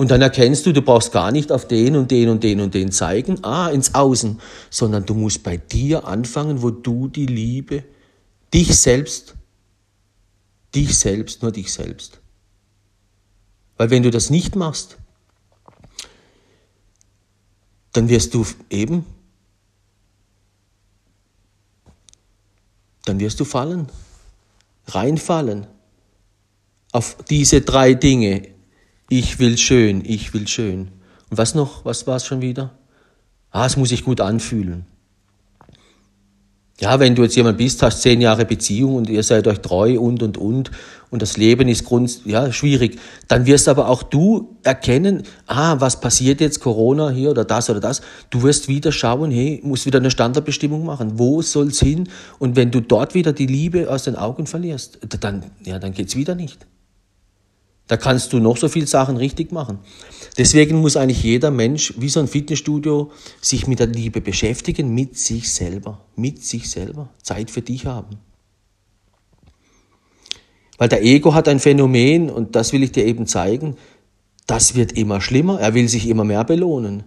[0.00, 2.72] Und dann erkennst du, du brauchst gar nicht auf den und den und den und
[2.72, 7.84] den zeigen, ah, ins Außen, sondern du musst bei dir anfangen, wo du die Liebe,
[8.54, 9.34] dich selbst,
[10.74, 12.18] dich selbst, nur dich selbst,
[13.76, 14.96] weil wenn du das nicht machst,
[17.92, 19.04] dann wirst du eben,
[23.04, 23.90] dann wirst du fallen,
[24.86, 25.66] reinfallen
[26.90, 28.59] auf diese drei Dinge.
[29.12, 30.92] Ich will schön, ich will schön.
[31.30, 32.70] Und was noch, was war es schon wieder?
[33.50, 34.86] Ah, es muss sich gut anfühlen.
[36.78, 39.98] Ja, wenn du jetzt jemand bist, hast zehn Jahre Beziehung und ihr seid euch treu
[39.98, 40.70] und, und, und,
[41.10, 46.00] und das Leben ist grund, ja, schwierig, dann wirst aber auch du erkennen, ah, was
[46.00, 48.02] passiert jetzt, Corona hier oder das oder das.
[48.30, 51.18] Du wirst wieder schauen, hey, musst wieder eine Standardbestimmung machen.
[51.18, 52.08] Wo soll's hin?
[52.38, 56.14] Und wenn du dort wieder die Liebe aus den Augen verlierst, dann, ja, dann geht's
[56.14, 56.64] wieder nicht.
[57.90, 59.80] Da kannst du noch so viele Sachen richtig machen.
[60.38, 65.18] Deswegen muss eigentlich jeder Mensch, wie so ein Fitnessstudio, sich mit der Liebe beschäftigen, mit
[65.18, 66.00] sich selber.
[66.14, 67.08] Mit sich selber.
[67.20, 68.18] Zeit für dich haben.
[70.78, 73.76] Weil der Ego hat ein Phänomen, und das will ich dir eben zeigen,
[74.46, 75.58] das wird immer schlimmer.
[75.58, 77.02] Er will sich immer mehr belohnen.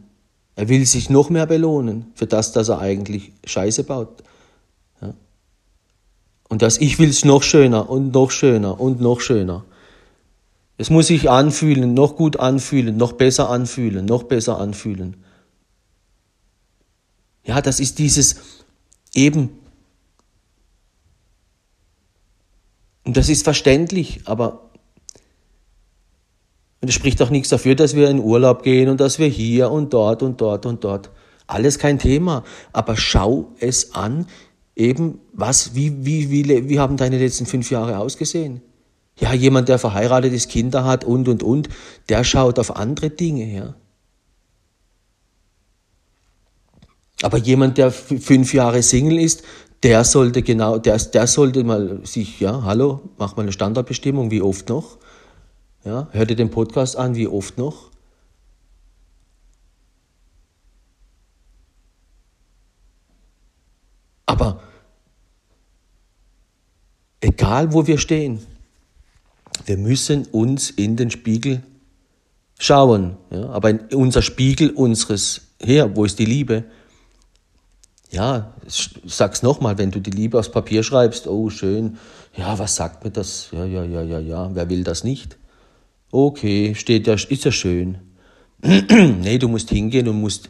[0.58, 4.22] Er will sich noch mehr belohnen für das, dass er eigentlich Scheiße baut.
[5.02, 5.13] Ja.
[6.50, 9.63] Und das Ich will es noch schöner und noch schöner und noch schöner.
[10.78, 15.18] Es muss sich anfühlen, noch gut anfühlen, noch besser anfühlen, noch besser anfühlen.
[17.46, 18.38] Ja, das ist dieses
[19.14, 19.50] eben.
[23.04, 24.72] Und das ist verständlich, aber
[26.84, 29.72] und es spricht auch nichts dafür, dass wir in Urlaub gehen und dass wir hier
[29.72, 31.12] und dort und dort und dort.
[31.48, 32.44] Alles kein Thema.
[32.74, 34.26] Aber schau es an,
[34.76, 38.62] eben, was, wie, wie, wie, wie haben deine letzten fünf Jahre ausgesehen?
[39.19, 41.69] Ja, jemand, der verheiratet ist, Kinder hat und, und, und,
[42.10, 43.76] der schaut auf andere Dinge, ja.
[47.21, 49.43] Aber jemand, der fünf Jahre Single ist,
[49.84, 54.41] der sollte genau, der, der sollte mal sich, ja, hallo, mach mal eine Standardbestimmung, wie
[54.41, 54.97] oft noch?
[55.86, 57.91] Ja, hör dir den Podcast an, wie oft noch?
[64.26, 64.62] Aber
[67.19, 68.39] egal wo wir stehen,
[69.66, 71.63] wir müssen uns in den Spiegel
[72.60, 73.18] schauen.
[73.32, 73.50] Ja?
[73.50, 76.63] Aber unser Spiegel unseres, her, wo ist die Liebe?
[78.12, 78.54] Ja,
[79.06, 81.98] sag's nochmal, wenn du die Liebe aufs Papier schreibst, oh schön,
[82.36, 83.50] ja, was sagt mir das?
[83.52, 85.38] Ja, ja, ja, ja, ja, wer will das nicht?
[86.12, 87.98] Okay, steht ja, ist ja schön.
[88.62, 90.50] nee, du musst hingehen und musst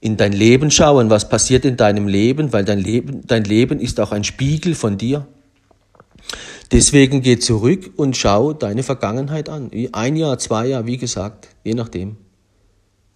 [0.00, 3.98] in dein Leben schauen, was passiert in deinem Leben, weil dein Leben, dein Leben ist
[3.98, 5.26] auch ein Spiegel von dir.
[6.72, 9.70] Deswegen geh zurück und schau deine Vergangenheit an.
[9.92, 12.16] Ein Jahr, zwei Jahre, wie gesagt, je nachdem.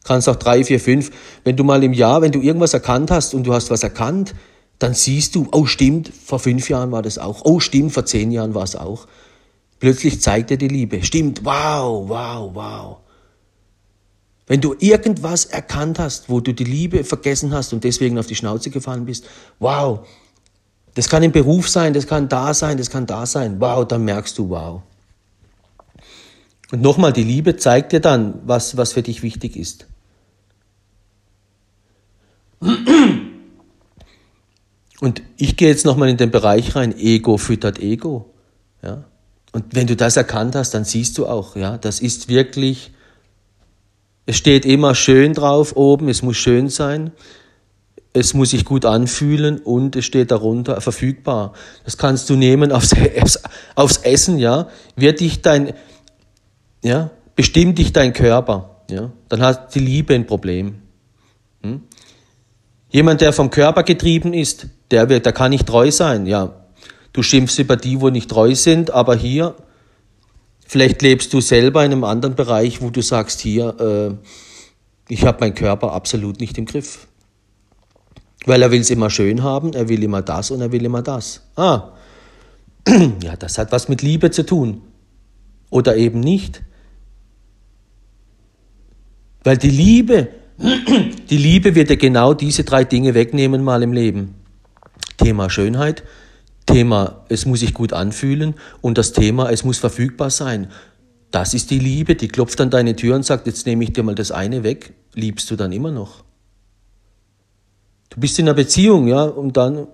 [0.02, 1.10] Kannst auch drei, vier, fünf.
[1.44, 4.34] Wenn du mal im Jahr, wenn du irgendwas erkannt hast und du hast was erkannt,
[4.78, 7.42] dann siehst du, oh stimmt, vor fünf Jahren war das auch.
[7.44, 9.06] Oh stimmt, vor zehn Jahren war es auch.
[9.78, 11.02] Plötzlich zeigt er die Liebe.
[11.04, 12.96] Stimmt, wow, wow, wow.
[14.46, 18.34] Wenn du irgendwas erkannt hast, wo du die Liebe vergessen hast und deswegen auf die
[18.34, 19.26] Schnauze gefallen bist,
[19.58, 20.06] wow,
[20.94, 23.61] das kann im Beruf sein, das kann da sein, das kann da sein.
[23.61, 24.83] Wow, dann merkst du, wow.
[26.70, 29.87] Und nochmal, die Liebe zeigt dir dann, was, was für dich wichtig ist.
[35.00, 38.33] Und ich gehe jetzt nochmal in den Bereich rein, Ego füttert Ego.
[38.83, 39.04] Ja?
[39.52, 42.92] Und wenn du das erkannt hast, dann siehst du auch, ja, das ist wirklich,
[44.26, 47.12] es steht immer schön drauf oben, es muss schön sein
[48.16, 51.53] es muss sich gut anfühlen und es steht darunter verfügbar.
[51.85, 52.94] Das kannst du nehmen aufs,
[53.74, 54.68] aufs Essen, ja.
[54.96, 55.74] Wird dich dein,
[56.83, 59.11] ja, bestimmt dich dein Körper, ja.
[59.29, 60.77] Dann hat die Liebe ein Problem.
[61.62, 61.83] Hm?
[62.88, 66.55] Jemand, der vom Körper getrieben ist, der wird, der kann nicht treu sein, ja.
[67.12, 69.57] Du schimpfst über die, wo nicht treu sind, aber hier,
[70.64, 75.40] vielleicht lebst du selber in einem anderen Bereich, wo du sagst, hier, äh, ich habe
[75.40, 77.09] meinen Körper absolut nicht im Griff.
[78.46, 81.02] Weil er will es immer schön haben, er will immer das und er will immer
[81.02, 81.42] das.
[81.57, 81.92] Ah,
[83.22, 84.83] ja, das hat was mit Liebe zu tun.
[85.70, 86.62] Oder eben nicht.
[89.42, 90.28] Weil die Liebe,
[91.30, 94.35] die Liebe wird ja genau diese drei Dinge wegnehmen mal im Leben.
[95.16, 96.02] Thema Schönheit,
[96.66, 100.68] Thema, es muss sich gut anfühlen und das Thema, es muss verfügbar sein.
[101.30, 104.02] Das ist die Liebe, die klopft an deine Tür und sagt, jetzt nehme ich dir
[104.02, 106.23] mal das eine weg, liebst du dann immer noch.
[108.14, 109.88] Du bist in einer Beziehung, ja, und dann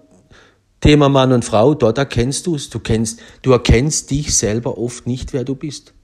[0.80, 2.70] Thema Mann und Frau, dort erkennst du es.
[2.70, 5.94] Du kennst, du erkennst dich selber oft nicht, wer du bist.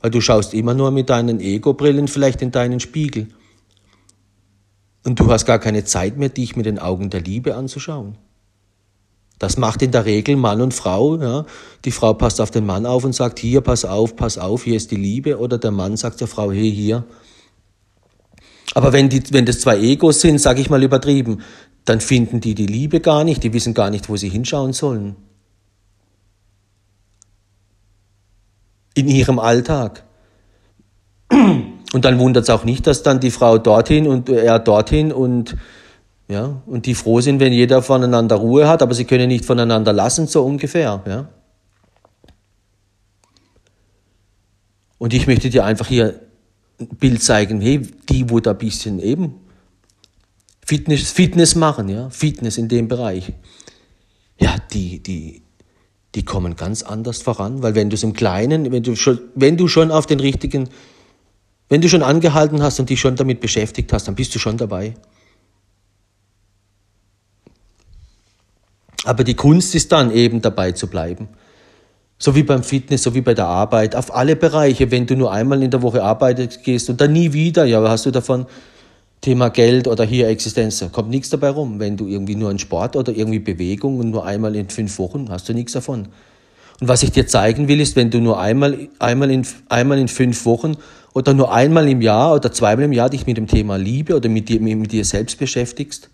[0.00, 3.28] Weil du schaust immer nur mit deinen Ego-Brillen vielleicht in deinen Spiegel.
[5.04, 8.16] Und du hast gar keine Zeit mehr, dich mit den Augen der Liebe anzuschauen.
[9.38, 11.16] Das macht in der Regel Mann und Frau.
[11.16, 11.44] Ja.
[11.84, 14.76] Die Frau passt auf den Mann auf und sagt, hier, pass auf, pass auf, hier
[14.76, 15.38] ist die Liebe.
[15.38, 17.04] Oder der Mann sagt der Frau, hey, hier,
[18.74, 21.42] aber wenn, die, wenn das zwei Egos sind, sage ich mal übertrieben,
[21.84, 25.16] dann finden die die Liebe gar nicht, die wissen gar nicht, wo sie hinschauen sollen.
[28.94, 30.04] In ihrem Alltag.
[31.30, 35.56] Und dann wundert es auch nicht, dass dann die Frau dorthin und er dorthin und
[36.26, 39.92] ja, und die froh sind, wenn jeder voneinander Ruhe hat, aber sie können nicht voneinander
[39.92, 41.28] lassen, so ungefähr, ja.
[44.96, 46.18] Und ich möchte dir einfach hier
[46.78, 49.34] Bild zeigen, hey, die, wo da ein bisschen eben
[50.66, 53.32] Fitness, Fitness machen, ja, Fitness in dem Bereich,
[54.38, 55.42] ja, die, die,
[56.14, 59.56] die kommen ganz anders voran, weil wenn du es im Kleinen, wenn du schon, wenn
[59.56, 60.68] du schon auf den richtigen,
[61.68, 64.56] wenn du schon angehalten hast und dich schon damit beschäftigt hast, dann bist du schon
[64.56, 64.94] dabei.
[69.04, 71.28] Aber die Kunst ist dann eben dabei zu bleiben.
[72.24, 74.90] So wie beim Fitness, so wie bei der Arbeit, auf alle Bereiche.
[74.90, 78.06] Wenn du nur einmal in der Woche arbeiten gehst und dann nie wieder, ja, hast
[78.06, 78.46] du davon?
[79.20, 81.80] Thema Geld oder hier Existenz, da kommt nichts dabei rum.
[81.80, 85.28] Wenn du irgendwie nur einen Sport oder irgendwie Bewegung und nur einmal in fünf Wochen,
[85.28, 86.08] hast du nichts davon.
[86.80, 90.08] Und was ich dir zeigen will, ist, wenn du nur einmal, einmal, in, einmal in
[90.08, 90.78] fünf Wochen
[91.12, 94.30] oder nur einmal im Jahr oder zweimal im Jahr dich mit dem Thema Liebe oder
[94.30, 96.08] mit dir, mit dir selbst beschäftigst,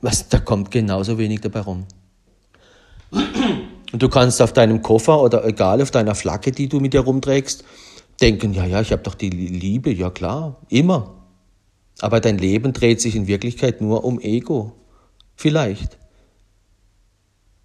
[0.00, 1.84] was, da kommt genauso wenig dabei rum.
[3.92, 7.00] Und du kannst auf deinem Koffer oder egal auf deiner Flagge, die du mit dir
[7.00, 7.64] rumträgst,
[8.20, 11.14] denken, ja, ja, ich habe doch die Liebe, ja klar, immer.
[12.00, 14.72] Aber dein Leben dreht sich in Wirklichkeit nur um Ego.
[15.36, 15.98] Vielleicht.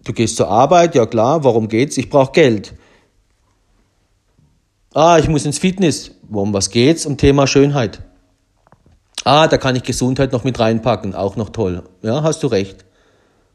[0.02, 1.96] Du gehst zur Arbeit, ja klar, warum geht's?
[1.96, 2.74] Ich brauche Geld.
[4.92, 6.12] Ah, ich muss ins Fitness.
[6.30, 7.06] Um was geht's?
[7.06, 8.02] Um Thema Schönheit.
[9.24, 11.82] Ah, da kann ich Gesundheit noch mit reinpacken, auch noch toll.
[12.02, 12.84] Ja, hast du recht.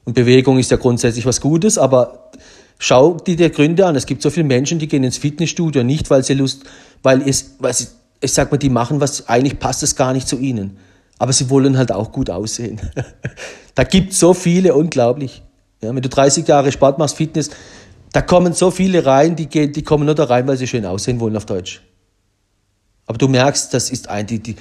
[0.05, 2.31] Und Bewegung ist ja grundsätzlich was Gutes, aber
[2.79, 3.95] schau dir die Gründe an.
[3.95, 6.63] Es gibt so viele Menschen, die gehen ins Fitnessstudio, nicht weil sie Lust,
[7.03, 7.87] weil es, weil sie,
[8.21, 10.77] ich sag mal, die machen was, eigentlich passt es gar nicht zu ihnen.
[11.19, 12.79] Aber sie wollen halt auch gut aussehen.
[13.75, 15.43] da gibt so viele, unglaublich.
[15.81, 17.51] Ja, wenn du 30 Jahre Sport machst, Fitness,
[18.13, 20.85] da kommen so viele rein, die, gehen, die kommen nur da rein, weil sie schön
[20.85, 21.81] aussehen wollen auf Deutsch.
[23.05, 24.55] Aber du merkst, das ist ein, die, die,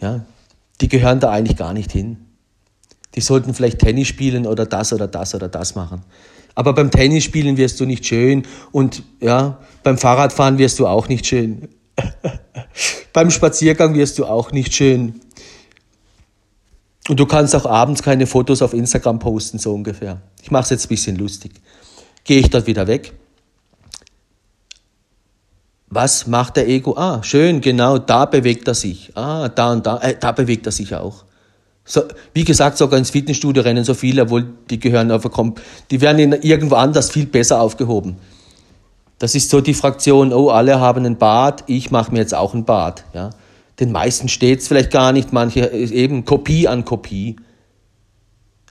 [0.00, 0.24] ja,
[0.80, 2.18] die gehören da eigentlich gar nicht hin.
[3.14, 6.02] Die sollten vielleicht Tennis spielen oder das oder das oder das machen.
[6.54, 11.26] Aber beim Tennisspielen wirst du nicht schön und ja, beim Fahrradfahren wirst du auch nicht
[11.26, 11.68] schön.
[13.12, 15.20] beim Spaziergang wirst du auch nicht schön.
[17.08, 20.22] Und du kannst auch abends keine Fotos auf Instagram posten, so ungefähr.
[20.42, 21.52] Ich mache es jetzt ein bisschen lustig.
[22.24, 23.12] Gehe ich dort wieder weg?
[25.88, 26.96] Was macht der Ego?
[26.96, 29.12] Ah, schön, genau, da bewegt er sich.
[29.16, 31.24] Ah, da und da, äh, da bewegt er sich auch.
[31.84, 35.28] So, wie gesagt, sogar ins Fitnessstudio rennen so viele, obwohl die gehören auf
[35.90, 38.16] die werden irgendwo anders viel besser aufgehoben.
[39.18, 42.54] Das ist so die Fraktion, oh, alle haben ein Bad, ich mache mir jetzt auch
[42.54, 43.04] ein Bad.
[43.12, 43.30] Ja.
[43.80, 47.36] Den meisten steht es vielleicht gar nicht, manche eben Kopie an Kopie.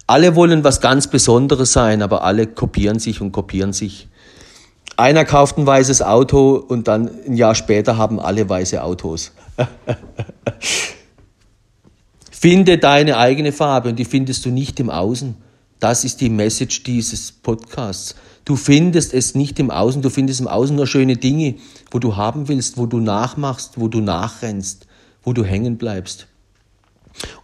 [0.07, 4.07] Alle wollen was ganz Besonderes sein, aber alle kopieren sich und kopieren sich.
[4.97, 9.31] Einer kauft ein weißes Auto und dann ein Jahr später haben alle weiße Autos.
[12.43, 15.35] Finde deine eigene Farbe und die findest du nicht im Außen.
[15.79, 18.15] Das ist die Message dieses Podcasts.
[18.43, 21.55] Du findest es nicht im Außen, du findest im Außen nur schöne Dinge,
[21.89, 24.87] wo du haben willst, wo du nachmachst, wo du nachrennst,
[25.23, 26.27] wo du hängen bleibst.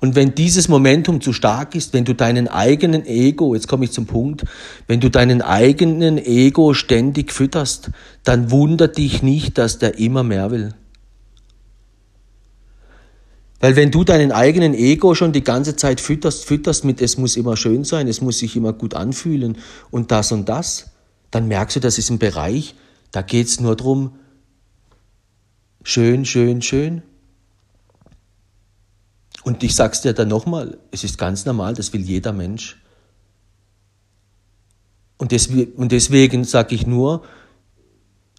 [0.02, 3.94] Und wenn dieses Momentum zu stark ist, wenn du deinen eigenen Ego, jetzt komme ich
[3.94, 4.44] zum Punkt,
[4.88, 7.90] wenn du deinen eigenen Ego ständig fütterst,
[8.26, 10.74] dann wundert dich nicht, dass der immer mehr will.
[13.60, 17.36] Weil wenn du deinen eigenen Ego schon die ganze Zeit fütterst, fütterst mit, es muss
[17.36, 19.58] immer schön sein, es muss sich immer gut anfühlen
[19.92, 20.92] und das und das,
[21.32, 22.76] dann merkst du, das ist ein Bereich,
[23.12, 24.16] da geht's nur drum,
[25.84, 27.02] schön, schön, schön.
[29.44, 32.78] Und ich sag's dir dann nochmal, es ist ganz normal, das will jeder Mensch.
[35.18, 37.24] Und deswegen, und deswegen sage ich nur,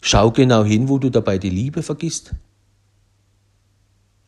[0.01, 2.33] schau genau hin, wo du dabei die Liebe vergisst.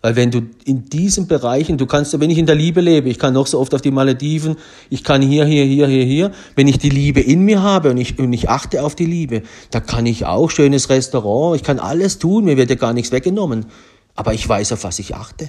[0.03, 3.21] Weil wenn du in diesen Bereichen, du kannst, wenn ich in der Liebe lebe, ich
[3.21, 4.57] kann noch so oft auf die Malediven,
[4.91, 7.99] ich kann hier, hier, hier, hier, hier, wenn ich die Liebe in mir habe und
[7.99, 11.79] ich, und ich achte auf die Liebe, da kann ich auch schönes Restaurant, ich kann
[11.79, 13.67] alles tun, mir wird ja gar nichts weggenommen.
[14.17, 15.49] Aber ich weiß, auf was ich achte.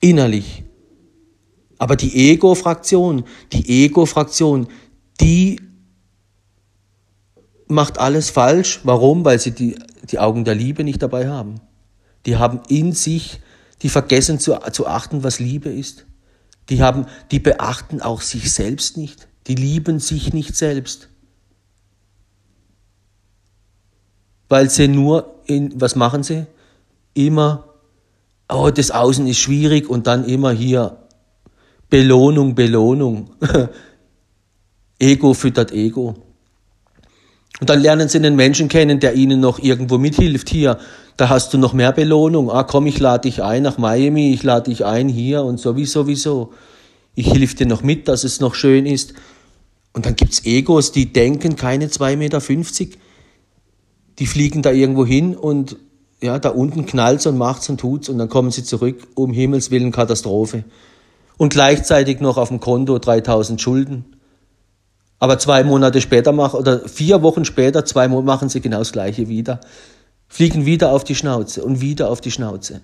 [0.00, 0.64] Innerlich.
[1.78, 4.66] Aber die Ego-Fraktion, die Ego-Fraktion,
[5.20, 5.60] die
[7.68, 8.80] macht alles falsch.
[8.82, 9.24] Warum?
[9.24, 9.76] Weil sie die,
[10.10, 11.60] die Augen der Liebe nicht dabei haben.
[12.26, 13.40] Die haben in sich,
[13.82, 16.06] die vergessen zu, zu achten, was Liebe ist.
[16.68, 19.28] Die haben, die beachten auch sich selbst nicht.
[19.46, 21.08] Die lieben sich nicht selbst.
[24.48, 26.46] Weil sie nur in, was machen sie?
[27.14, 27.74] Immer,
[28.48, 31.08] oh, das Außen ist schwierig und dann immer hier
[31.90, 33.30] Belohnung, Belohnung.
[34.98, 36.14] Ego füttert Ego.
[37.60, 40.48] Und dann lernen sie einen Menschen kennen, der ihnen noch irgendwo mithilft.
[40.48, 40.78] Hier,
[41.18, 42.48] da hast du noch mehr Belohnung.
[42.48, 46.02] Ah, komm, ich lade dich ein nach Miami, ich lade dich ein hier und sowieso,
[46.02, 46.52] sowieso.
[47.16, 49.14] Ich hilf dir noch mit, dass es noch schön ist.
[49.92, 52.40] Und dann gibt's Egos, die denken keine 2,50 Meter.
[54.20, 55.76] Die fliegen da irgendwo hin und
[56.22, 59.72] ja, da unten knallt's und macht's und tut's und dann kommen sie zurück, um Himmels
[59.72, 60.62] Willen Katastrophe.
[61.36, 64.04] Und gleichzeitig noch auf dem Konto 3000 Schulden.
[65.18, 68.92] Aber zwei Monate später machen, oder vier Wochen später, zwei Monate machen sie genau das
[68.92, 69.58] Gleiche wieder.
[70.28, 72.82] Fliegen wieder auf die Schnauze und wieder auf die Schnauze.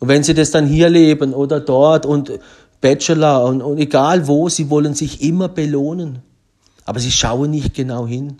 [0.00, 2.38] Und wenn sie das dann hier leben oder dort und
[2.80, 6.20] Bachelor und, und egal wo, sie wollen sich immer belohnen.
[6.84, 8.38] Aber sie schauen nicht genau hin.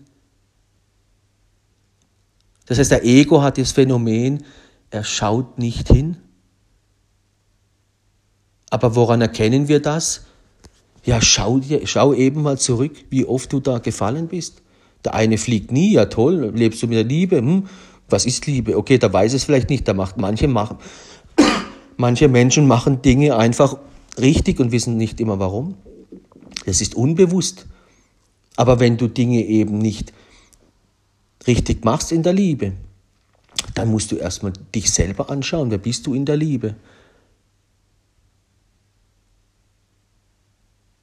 [2.67, 4.45] Das heißt, der Ego hat das Phänomen,
[4.91, 6.19] er schaut nicht hin.
[8.71, 10.23] Aber woran erkennen wir das?
[11.05, 14.63] Ja, schau, dir, schau eben mal zurück, wie oft du da gefallen bist.
[15.05, 17.39] Der eine fliegt nie, ja toll, lebst du mit der Liebe?
[17.39, 17.67] Hm,
[18.09, 18.77] was ist Liebe?
[18.77, 20.79] Okay, da weiß es vielleicht nicht, da macht manche machen,
[21.97, 23.77] manche Menschen machen Dinge einfach
[24.19, 25.75] richtig und wissen nicht immer warum.
[26.67, 27.67] Das ist unbewusst.
[28.57, 30.13] Aber wenn du Dinge eben nicht
[31.47, 32.73] richtig machst in der Liebe,
[33.75, 35.71] dann musst du erstmal dich selber anschauen.
[35.71, 36.75] Wer bist du in der Liebe?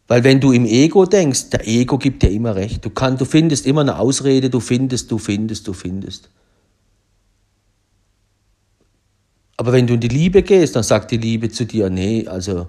[0.07, 2.85] Weil wenn du im Ego denkst, der Ego gibt dir immer recht.
[2.85, 6.29] Du, kann, du findest immer eine Ausrede, du findest, du findest, du findest.
[9.57, 12.67] Aber wenn du in die Liebe gehst, dann sagt die Liebe zu dir, nee, also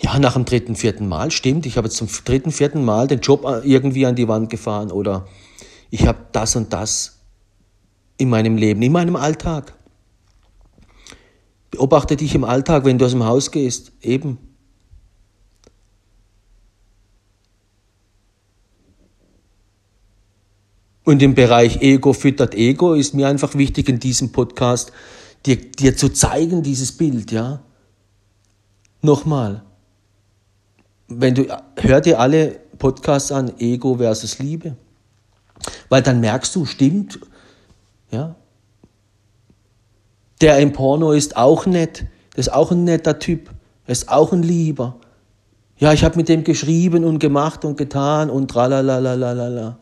[0.00, 3.20] ja, nach dem dritten, vierten Mal, stimmt, ich habe jetzt zum dritten, vierten Mal den
[3.20, 5.28] Job irgendwie an die Wand gefahren oder
[5.90, 7.20] ich habe das und das
[8.16, 9.74] in meinem Leben, in meinem Alltag.
[11.70, 14.38] Beobachte dich im Alltag, wenn du aus dem Haus gehst, eben.
[21.04, 24.90] Und im Bereich Ego füttert Ego ist mir einfach wichtig in diesem Podcast,
[25.44, 27.60] dir, dir zu zeigen, dieses Bild, ja.
[29.02, 29.62] Nochmal.
[31.08, 31.46] Wenn du,
[31.76, 34.76] hör dir alle Podcasts an, Ego versus Liebe.
[35.90, 37.20] Weil dann merkst du, stimmt,
[38.10, 38.34] ja.
[40.40, 42.06] Der im Porno ist auch nett.
[42.34, 43.50] Das ist auch ein netter Typ.
[43.86, 44.96] Er ist auch ein Lieber.
[45.76, 49.78] Ja, ich habe mit dem geschrieben und gemacht und getan und tralalalalala.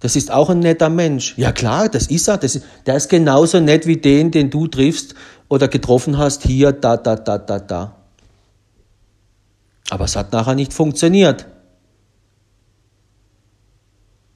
[0.00, 1.34] Das ist auch ein netter Mensch.
[1.36, 2.38] Ja klar, das ist er.
[2.38, 5.14] Das ist, der ist genauso nett wie den, den du triffst
[5.48, 7.96] oder getroffen hast, hier, da, da, da, da, da.
[9.90, 11.46] Aber es hat nachher nicht funktioniert.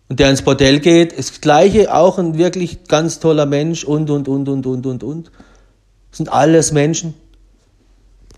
[0.09, 4.11] Und der ins Bordell geht, ist das gleiche, auch ein wirklich ganz toller Mensch und,
[4.11, 5.31] und, und, und, und, und, und.
[6.11, 7.15] Sind alles Menschen.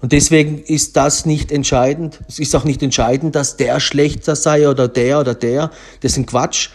[0.01, 2.21] Und deswegen ist das nicht entscheidend.
[2.29, 5.71] Es ist auch nicht entscheidend, dass der schlechter sei oder der oder der.
[6.01, 6.71] Das ist ein Quatsch.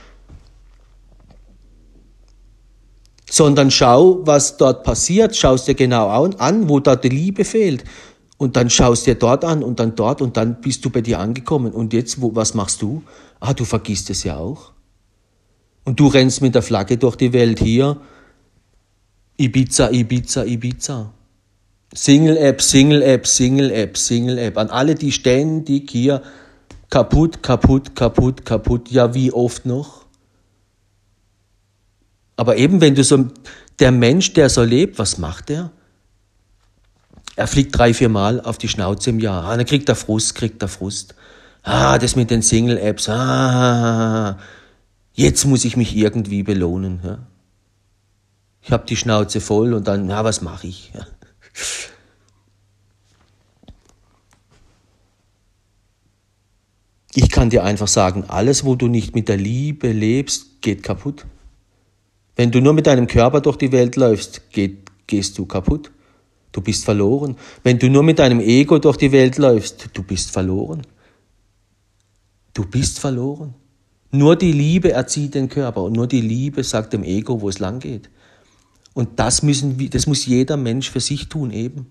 [3.31, 7.85] Sondern schau, was dort passiert, schaust dir genau an, wo dort die Liebe fehlt.
[8.37, 11.19] Und dann schaust dir dort an und dann dort und dann bist du bei dir
[11.19, 11.71] angekommen.
[11.71, 13.03] Und jetzt, wo, was machst du?
[13.39, 14.73] Ah, du vergisst es ja auch.
[15.85, 18.01] Und du rennst mit der Flagge durch die Welt hier.
[19.37, 21.13] Ibiza, Ibiza, Ibiza.
[21.93, 24.57] Single-App, Single-App, Single-App, Single-App.
[24.57, 26.21] An alle, die ständig hier
[26.89, 28.91] kaputt, kaputt, kaputt, kaputt.
[28.91, 30.00] Ja, wie oft noch?
[32.41, 33.27] Aber eben, wenn du so,
[33.77, 35.71] der Mensch, der so lebt, was macht er?
[37.35, 39.43] Er fliegt drei, vier Mal auf die Schnauze im Jahr.
[39.43, 41.13] Ah, dann kriegt er Frust, kriegt er Frust.
[41.61, 43.09] Ah, das mit den Single-Apps.
[43.09, 44.39] Ah,
[45.13, 47.01] jetzt muss ich mich irgendwie belohnen.
[47.03, 47.19] Ja.
[48.63, 50.91] Ich habe die Schnauze voll und dann, ja, was mache ich?
[50.95, 51.05] Ja.
[57.13, 61.27] Ich kann dir einfach sagen, alles, wo du nicht mit der Liebe lebst, geht kaputt.
[62.35, 65.91] Wenn du nur mit deinem Körper durch die Welt läufst, geht, gehst du kaputt.
[66.51, 67.37] Du bist verloren.
[67.63, 70.81] Wenn du nur mit deinem Ego durch die Welt läufst, du bist verloren.
[72.53, 73.53] Du bist verloren.
[74.11, 77.59] Nur die Liebe erzieht den Körper und nur die Liebe sagt dem Ego, wo es
[77.59, 78.09] lang geht.
[78.93, 81.87] Und das, müssen, das muss jeder Mensch für sich tun eben.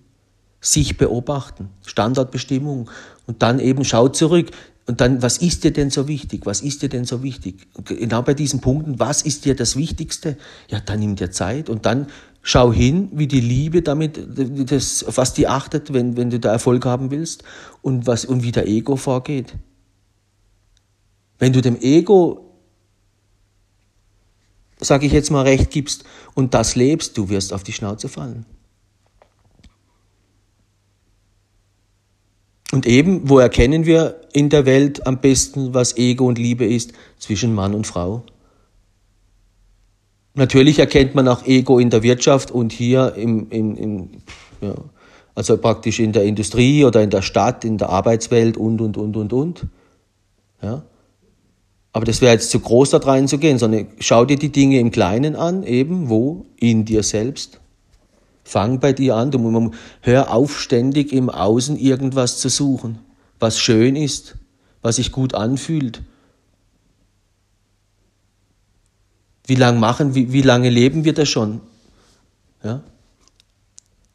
[0.61, 2.91] Sich beobachten, Standortbestimmung
[3.27, 4.51] und dann eben schau zurück.
[4.91, 6.47] Und dann, was ist dir denn so wichtig?
[6.47, 7.69] Was ist dir denn so wichtig?
[7.85, 10.37] genau bei diesen Punkten, was ist dir das Wichtigste?
[10.69, 12.09] Ja, dann nimm dir Zeit und dann
[12.43, 14.19] schau hin, wie die Liebe damit,
[14.69, 17.45] das, was die achtet, wenn, wenn du da Erfolg haben willst
[17.83, 19.55] und, was, und wie der Ego vorgeht.
[21.39, 22.53] Wenn du dem Ego,
[24.81, 26.03] sage ich jetzt mal, recht gibst
[26.35, 28.45] und das lebst, du wirst auf die Schnauze fallen.
[32.73, 36.93] Und eben, wo erkennen wir in der Welt am besten, was Ego und Liebe ist,
[37.19, 38.23] zwischen Mann und Frau?
[40.35, 44.11] Natürlich erkennt man auch Ego in der Wirtschaft und hier im, im, im
[44.61, 44.75] ja,
[45.35, 49.17] also praktisch in der Industrie oder in der Stadt, in der Arbeitswelt und, und, und,
[49.17, 49.67] und, und.
[50.63, 50.83] Ja.
[51.93, 55.35] Aber das wäre jetzt zu groß da reinzugehen, sondern schau dir die Dinge im Kleinen
[55.35, 56.47] an, eben wo?
[56.57, 57.61] In dir selbst.
[58.51, 59.31] Fang bei dir an.
[59.31, 59.71] Du,
[60.01, 62.99] hör auf, ständig im Außen irgendwas zu suchen,
[63.39, 64.39] was schön ist,
[64.83, 66.03] was sich gut anfühlt.
[69.47, 71.61] Wie lange machen, wie, wie lange leben wir das schon?
[72.65, 72.83] Ja?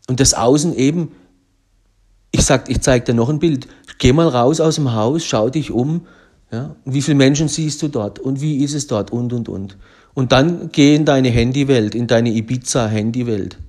[0.09, 1.13] Und das Außen eben,
[2.31, 3.69] ich sag, ich zeige dir noch ein Bild.
[3.99, 6.07] Geh mal raus aus dem Haus, schau dich um.
[6.51, 6.75] Ja?
[6.83, 8.19] Wie viele Menschen siehst du dort?
[8.19, 9.11] Und wie ist es dort?
[9.13, 9.77] Und, und, und.
[10.13, 13.59] Und dann geh in deine Handywelt, in deine Ibiza-Handywelt.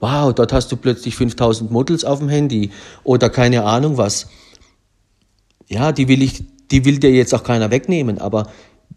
[0.00, 2.70] Wow, dort hast du plötzlich 5000 Models auf dem Handy
[3.04, 4.28] oder keine Ahnung was.
[5.68, 8.48] Ja, die will ich, die will dir jetzt auch keiner wegnehmen, aber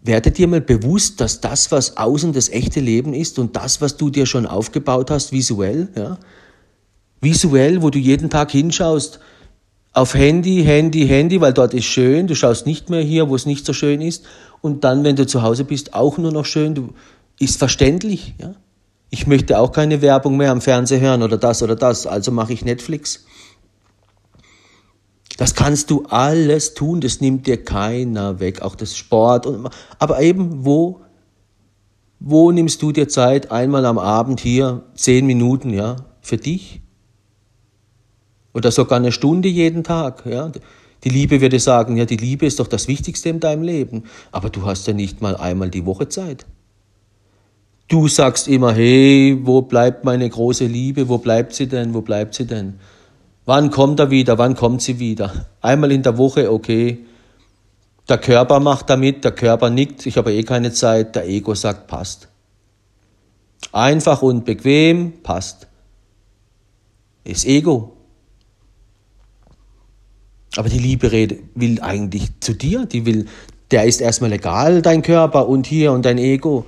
[0.01, 3.97] werde dir mal bewusst, dass das, was außen das echte Leben ist und das, was
[3.97, 6.17] du dir schon aufgebaut hast, visuell, ja,
[7.21, 9.19] visuell, wo du jeden Tag hinschaust,
[9.93, 13.45] auf Handy, Handy, Handy, weil dort ist schön, du schaust nicht mehr hier, wo es
[13.45, 14.25] nicht so schön ist
[14.61, 16.93] und dann, wenn du zu Hause bist, auch nur noch schön, du,
[17.39, 18.55] ist verständlich, ja.
[19.13, 22.51] Ich möchte auch keine Werbung mehr am Fernseher hören oder das oder das, also mache
[22.51, 23.25] ich Netflix.
[25.37, 29.45] Das kannst du alles tun, das nimmt dir keiner weg, auch das Sport.
[29.45, 31.01] Und, aber eben, wo,
[32.19, 36.81] wo nimmst du dir Zeit, einmal am Abend hier, zehn Minuten, ja, für dich?
[38.51, 40.51] Oder sogar eine Stunde jeden Tag, ja?
[41.03, 44.49] Die Liebe würde sagen, ja, die Liebe ist doch das Wichtigste in deinem Leben, aber
[44.49, 46.47] du hast ja nicht mal einmal die Woche Zeit.
[47.87, 51.09] Du sagst immer, hey, wo bleibt meine große Liebe?
[51.09, 51.93] Wo bleibt sie denn?
[51.93, 52.79] Wo bleibt sie denn?
[53.45, 54.37] Wann kommt er wieder?
[54.37, 55.47] Wann kommt sie wieder?
[55.61, 57.05] Einmal in der Woche, okay.
[58.07, 61.87] Der Körper macht damit, der Körper nickt, ich habe eh keine Zeit, der Ego sagt,
[61.87, 62.27] passt.
[63.71, 65.67] Einfach und bequem, passt.
[67.23, 67.95] Ist Ego.
[70.57, 71.11] Aber die Liebe
[71.55, 73.25] will eigentlich zu dir, die will,
[73.71, 76.65] der ist erstmal egal, dein Körper und hier und dein Ego.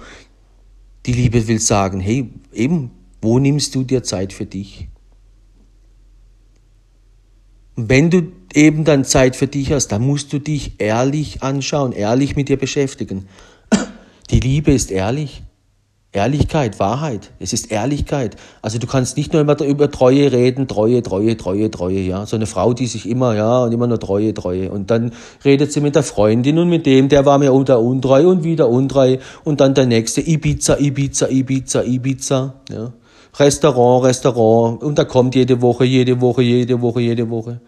[1.05, 2.91] Die Liebe will sagen, hey, eben,
[3.21, 4.87] wo nimmst du dir Zeit für dich?
[7.75, 12.35] Wenn du eben dann Zeit für dich hast, dann musst du dich ehrlich anschauen, ehrlich
[12.35, 13.27] mit dir beschäftigen.
[14.29, 15.43] Die Liebe ist ehrlich.
[16.15, 17.31] Ehrlichkeit, Wahrheit.
[17.39, 18.37] Es ist Ehrlichkeit.
[18.61, 22.25] Also du kannst nicht nur immer über Treue reden, Treue, Treue, Treue, Treue, ja.
[22.25, 24.71] So eine Frau, die sich immer, ja, und immer nur Treue, Treue.
[24.71, 25.11] Und dann
[25.43, 28.69] redet sie mit der Freundin und mit dem, der war mir unter untreu und wieder
[28.69, 29.17] untreu.
[29.43, 32.93] Und dann der nächste, Ibiza, Ibiza, Ibiza, Ibiza, ja.
[33.37, 34.81] Restaurant, Restaurant.
[34.83, 37.59] Und da kommt jede Woche, jede Woche, jede Woche, jede Woche.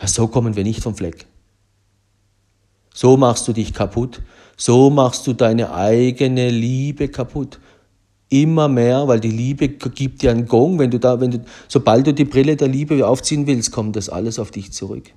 [0.00, 1.26] Ja, so kommen wir nicht vom Fleck.
[2.94, 4.22] So machst du dich kaputt.
[4.56, 7.58] So machst du deine eigene Liebe kaputt
[8.42, 10.78] immer mehr, weil die Liebe gibt dir einen Gong.
[10.78, 14.08] Wenn du da, wenn du, sobald du die Brille der Liebe aufziehen willst, kommt das
[14.08, 15.12] alles auf dich zurück.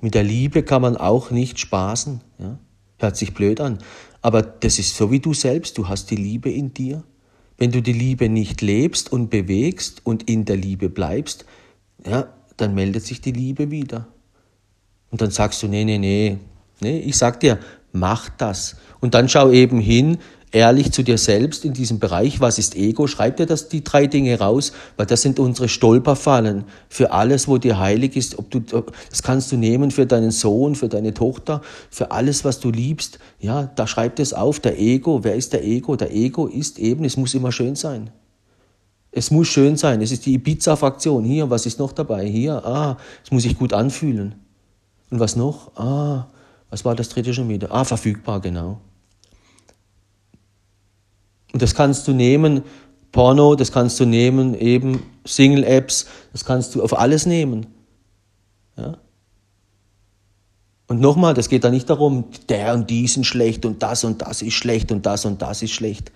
[0.00, 2.20] Mit der Liebe kann man auch nicht spaßen.
[2.38, 2.58] Ja?
[2.98, 3.78] Hört sich blöd an.
[4.22, 5.76] Aber das ist so wie du selbst.
[5.76, 7.04] Du hast die Liebe in dir.
[7.58, 11.44] Wenn du die Liebe nicht lebst und bewegst und in der Liebe bleibst,
[12.06, 14.08] ja, dann meldet sich die Liebe wieder.
[15.10, 16.38] Und dann sagst du, nee, nee, nee,
[16.80, 17.58] nee, ich sag dir,
[17.94, 18.76] mach das.
[19.00, 20.18] Und dann schau eben hin,
[20.50, 24.06] ehrlich zu dir selbst in diesem Bereich, was ist Ego, schreib dir das, die drei
[24.06, 28.38] Dinge raus, weil das sind unsere Stolperfallen für alles, wo dir heilig ist.
[28.38, 32.60] Ob du, das kannst du nehmen für deinen Sohn, für deine Tochter, für alles, was
[32.60, 33.18] du liebst.
[33.40, 35.22] Ja, da schreib das auf, der Ego.
[35.22, 35.96] Wer ist der Ego?
[35.96, 38.10] Der Ego ist eben, es muss immer schön sein.
[39.12, 40.02] Es muss schön sein.
[40.02, 41.24] Es ist die Ibiza-Fraktion.
[41.24, 42.26] Hier, was ist noch dabei?
[42.26, 44.34] Hier, ah, es muss sich gut anfühlen.
[45.10, 45.76] Und was noch?
[45.76, 46.26] Ah,
[46.74, 47.70] was war das dritte schon wieder?
[47.70, 48.80] Ah, verfügbar, genau.
[51.52, 52.64] Und das kannst du nehmen,
[53.12, 57.68] Porno, das kannst du nehmen, eben Single-Apps, das kannst du auf alles nehmen.
[58.76, 58.96] Ja?
[60.88, 64.22] Und nochmal, das geht da nicht darum, der und die sind schlecht und das und
[64.22, 66.10] das ist schlecht und das und das ist schlecht.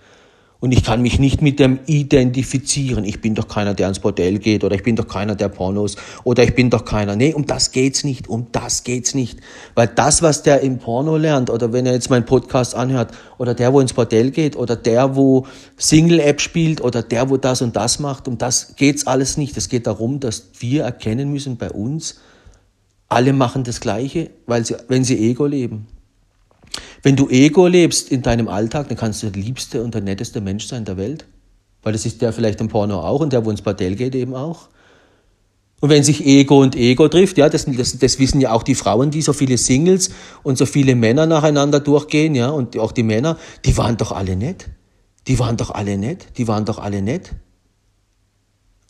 [0.61, 3.05] Und ich kann mich nicht mit dem identifizieren.
[3.05, 5.95] Ich bin doch keiner, der ins Bordell geht oder ich bin doch keiner, der Pornos
[6.25, 7.15] oder ich bin doch keiner.
[7.15, 8.27] Nee, um das geht's nicht.
[8.27, 9.39] Um das geht's nicht.
[9.75, 13.53] Weil das, was der im Porno lernt oder wenn er jetzt meinen Podcast anhört oder
[13.53, 15.47] der, wo ins Bordell geht oder der, wo
[15.77, 19.55] Single-App spielt oder der, wo das und das macht, um das geht's alles nicht.
[19.55, 22.19] Es geht darum, dass wir erkennen müssen bei uns,
[23.07, 25.87] alle machen das Gleiche, weil sie, wenn sie Ego leben.
[27.01, 30.41] Wenn du Ego lebst in deinem Alltag, dann kannst du der liebste und der netteste
[30.41, 31.25] Mensch sein der Welt.
[31.81, 34.35] Weil das ist der vielleicht im Porno auch und der, wo ins Bordell geht, eben
[34.35, 34.69] auch.
[35.81, 38.75] Und wenn sich Ego und Ego trifft, ja, das, das, das wissen ja auch die
[38.75, 40.09] Frauen, die so viele Singles
[40.43, 44.35] und so viele Männer nacheinander durchgehen, ja, und auch die Männer, die waren doch alle
[44.35, 44.65] nett.
[45.27, 46.27] Die waren doch alle nett.
[46.37, 47.31] Die waren doch alle nett.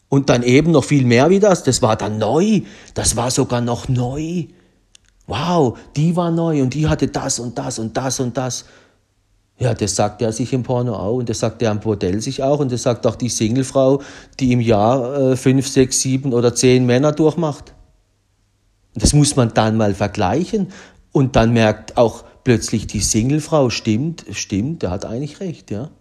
[0.08, 2.62] Und dann eben noch viel mehr wie das, das war dann neu.
[2.96, 4.46] Das war sogar noch neu.
[5.30, 8.66] Wow, die war neu und die hatte das und das und das und das.
[9.60, 12.42] Ja, das sagt er sich im Porno auch und das sagt er am Bordell sich
[12.42, 14.02] auch und das sagt auch die Singlefrau,
[14.40, 17.76] die im Jahr äh, fünf, sechs, sieben oder zehn Männer durchmacht.
[18.96, 20.70] Das muss man dann mal vergleichen
[21.12, 25.92] und dann merkt auch plötzlich die Singlefrau, stimmt, stimmt, der hat eigentlich recht, ja.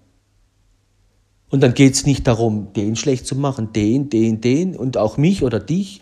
[1.51, 5.43] Und dann geht's nicht darum, den schlecht zu machen, den, den, den und auch mich
[5.43, 6.01] oder dich,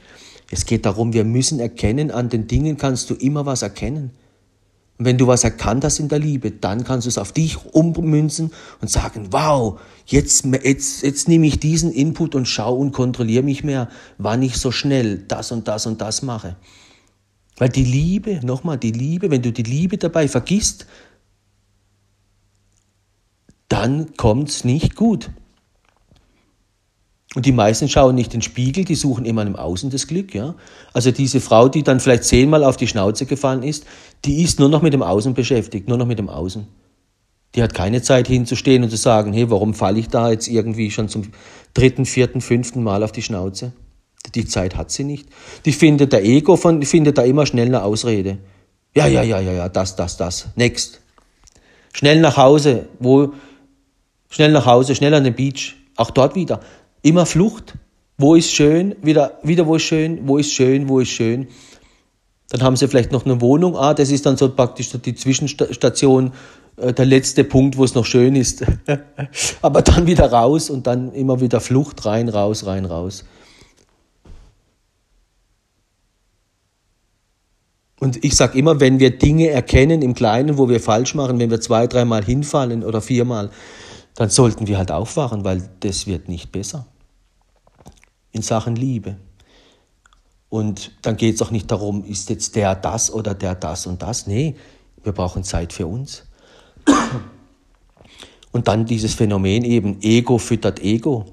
[0.51, 4.11] es geht darum, wir müssen erkennen, an den Dingen kannst du immer was erkennen.
[4.99, 7.59] Und wenn du was erkannt hast in der Liebe, dann kannst du es auf dich
[7.75, 13.43] ummünzen und sagen, wow, jetzt, jetzt, jetzt nehme ich diesen Input und schaue und kontrolliere
[13.43, 16.57] mich mehr, wann ich so schnell das und das und das mache.
[17.59, 20.87] Weil die Liebe, nochmal, die Liebe, wenn du die Liebe dabei vergisst,
[23.69, 25.31] dann kommt's nicht gut.
[27.37, 30.35] Und die meisten schauen nicht in den Spiegel, die suchen immer im Außen das Glück.
[30.35, 30.55] Ja?
[30.95, 33.85] Also diese Frau, die dann vielleicht zehnmal auf die Schnauze gefallen ist,
[34.25, 36.67] die ist nur noch mit dem Außen beschäftigt, nur noch mit dem Außen.
[37.55, 40.91] Die hat keine Zeit hinzustehen und zu sagen, hey, warum falle ich da jetzt irgendwie
[40.91, 41.25] schon zum
[41.75, 43.75] dritten, vierten, fünften Mal auf die Schnauze?
[44.35, 45.29] Die Zeit hat sie nicht.
[45.67, 48.39] Die findet der Ego von, findet da immer schnell eine Ausrede.
[48.95, 50.47] Ja, ja, ja, ja, ja, das, das, das.
[50.57, 51.03] Next.
[51.93, 53.35] Schnell nach Hause, wo,
[54.31, 55.75] schnell nach Hause, schnell an den Beach.
[55.97, 56.61] Auch dort wieder.
[57.07, 57.75] Immer Flucht.
[58.19, 58.97] Wo ist schön?
[59.01, 60.27] Wieder, wieder wo ist schön?
[60.27, 60.89] Wo ist schön?
[60.89, 61.47] Wo ist schön?
[62.49, 63.77] Dann haben sie vielleicht noch eine Wohnung.
[63.77, 66.33] Ah, das ist dann so praktisch die Zwischenstation,
[66.77, 68.65] äh, der letzte Punkt, wo es noch schön ist.
[69.63, 73.25] Aber dann wieder raus und dann immer wieder Flucht rein, raus, rein, raus.
[78.01, 81.51] Und ich sage immer, wenn wir Dinge erkennen im Kleinen, wo wir falsch machen, wenn
[81.51, 83.51] wir zwei, dreimal hinfallen oder viermal,
[84.17, 86.89] dann sollten wir halt aufwachen, weil das wird nicht besser.
[88.37, 89.17] In Sachen Liebe.
[90.51, 94.03] Und dann geht es auch nicht darum, ist jetzt der das oder der das und
[94.03, 94.27] das.
[94.27, 94.57] Nee,
[95.03, 96.25] wir brauchen Zeit für uns.
[98.53, 101.25] Und dann dieses Phänomen eben, Ego füttert Ego.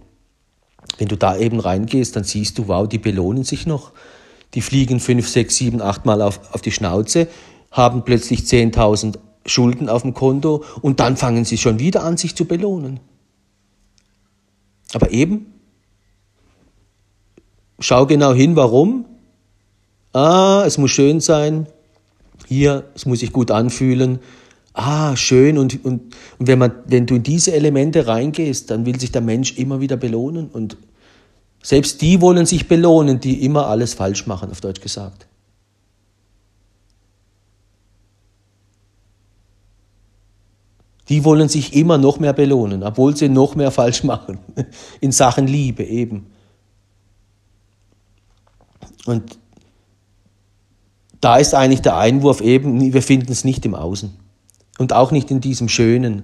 [0.97, 3.91] Wenn du da eben reingehst, dann siehst du, wow, die belohnen sich noch.
[4.53, 7.27] Die fliegen fünf, sechs, sieben, acht Mal auf, auf die Schnauze,
[7.69, 12.33] haben plötzlich 10.000 Schulden auf dem Konto und dann fangen sie schon wieder an, sich
[12.33, 13.01] zu belohnen.
[14.93, 15.52] Aber eben,
[17.80, 19.05] schau genau hin, warum.
[20.13, 21.67] Ah, es muss schön sein.
[22.47, 24.19] Hier, es muss sich gut anfühlen
[24.74, 25.57] ah, schön.
[25.57, 29.21] Und, und, und wenn, man, wenn du in diese Elemente reingehst, dann will sich der
[29.21, 30.49] Mensch immer wieder belohnen.
[30.49, 30.78] Und
[31.61, 35.28] selbst die wollen sich belohnen, die immer alles falsch machen, auf Deutsch gesagt.
[41.09, 44.39] Die wollen sich immer noch mehr belohnen, obwohl sie noch mehr falsch machen.
[44.99, 46.28] In Sachen Liebe eben.
[49.05, 49.37] Und
[51.21, 54.13] da ist eigentlich der Einwurf eben, wir finden es nicht im Außen
[54.77, 56.23] und auch nicht in diesem Schönen.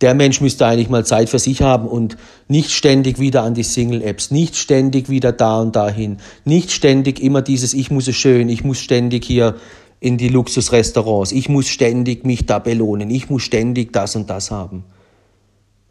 [0.00, 2.16] Der Mensch müsste eigentlich mal Zeit für sich haben und
[2.48, 7.42] nicht ständig wieder an die Single-Apps, nicht ständig wieder da und dahin, nicht ständig immer
[7.42, 9.54] dieses Ich muss es schön, ich muss ständig hier
[10.00, 14.50] in die Luxusrestaurants, ich muss ständig mich da belohnen, ich muss ständig das und das
[14.50, 14.82] haben.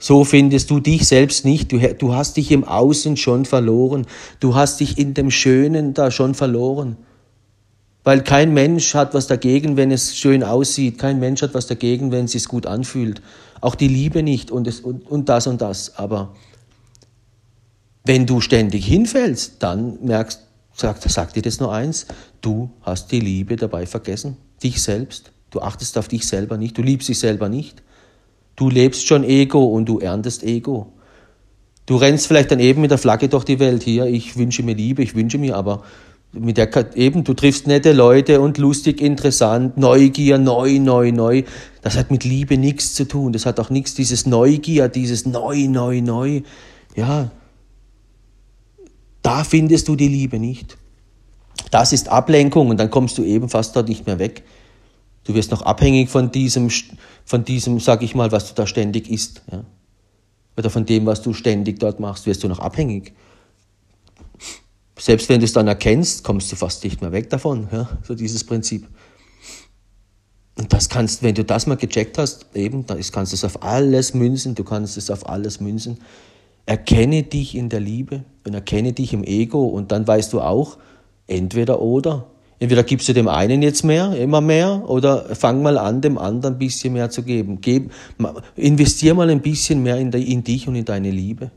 [0.01, 1.71] So findest du dich selbst nicht.
[1.71, 4.07] Du, du hast dich im Außen schon verloren.
[4.39, 6.97] Du hast dich in dem Schönen da schon verloren.
[8.03, 10.97] Weil kein Mensch hat was dagegen, wenn es schön aussieht.
[10.97, 13.21] Kein Mensch hat was dagegen, wenn es sich gut anfühlt.
[13.61, 15.95] Auch die Liebe nicht und, es, und, und das und das.
[15.97, 16.33] Aber
[18.03, 20.41] wenn du ständig hinfällst, dann merkst,
[20.73, 22.07] sagt, sagt dir das nur eins,
[22.41, 24.37] du hast die Liebe dabei vergessen.
[24.63, 25.31] Dich selbst.
[25.51, 26.75] Du achtest auf dich selber nicht.
[26.75, 27.83] Du liebst dich selber nicht.
[28.61, 30.93] Du lebst schon Ego und du erntest Ego.
[31.87, 34.05] Du rennst vielleicht dann eben mit der Flagge durch die Welt hier.
[34.05, 35.81] Ich wünsche mir Liebe, ich wünsche mir, aber
[36.31, 41.41] mit der eben, du triffst nette Leute und lustig, interessant, Neugier, neu, neu, neu.
[41.81, 43.33] Das hat mit Liebe nichts zu tun.
[43.33, 46.41] Das hat auch nichts, dieses Neugier, dieses neu, neu, neu.
[46.95, 47.31] Ja,
[49.23, 50.77] da findest du die Liebe nicht.
[51.71, 54.43] Das ist Ablenkung und dann kommst du eben fast dort nicht mehr weg.
[55.23, 56.69] Du wirst noch abhängig von diesem,
[57.25, 59.43] von diesem, sag ich mal, was du da ständig isst.
[59.51, 59.63] Ja?
[60.57, 63.13] Oder von dem, was du ständig dort machst, wirst du noch abhängig
[65.01, 67.67] selbst wenn du es dann erkennst, kommst du fast nicht mehr weg davon.
[67.71, 67.89] Ja?
[68.03, 68.87] So dieses Prinzip.
[70.55, 73.63] Und das kannst, wenn du das mal gecheckt hast, eben, dann kannst du es auf
[73.63, 75.97] alles münzen, du kannst es auf alles münzen.
[76.67, 80.77] Erkenne dich in der Liebe und erkenne dich im Ego und dann weißt du auch,
[81.25, 82.27] entweder oder.
[82.61, 86.53] Entweder gibst du dem einen jetzt mehr, immer mehr, oder fang mal an, dem anderen
[86.53, 87.59] ein bisschen mehr zu geben.
[87.59, 87.91] Geb,
[88.55, 91.49] investier mal ein bisschen mehr in, in dich und in deine Liebe.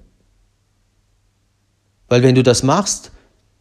[2.09, 3.12] Weil wenn du das machst,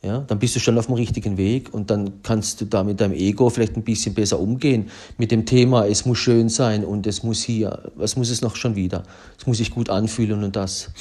[0.01, 3.01] ja, dann bist du schon auf dem richtigen Weg und dann kannst du da mit
[3.01, 7.05] deinem Ego vielleicht ein bisschen besser umgehen mit dem Thema, es muss schön sein und
[7.07, 9.03] es muss hier, was muss es noch schon wieder?
[9.37, 10.91] Es muss sich gut anfühlen und das.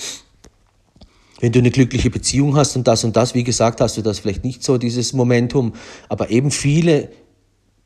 [1.43, 4.21] Wenn du eine glückliche Beziehung hast und das und das, wie gesagt, hast du das
[4.21, 5.75] vielleicht nicht so, dieses Momentum,
[6.09, 7.11] aber eben viele,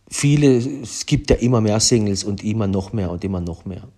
[0.09, 3.89] viele, es gibt ja immer mehr Singles und immer noch mehr und immer noch mehr.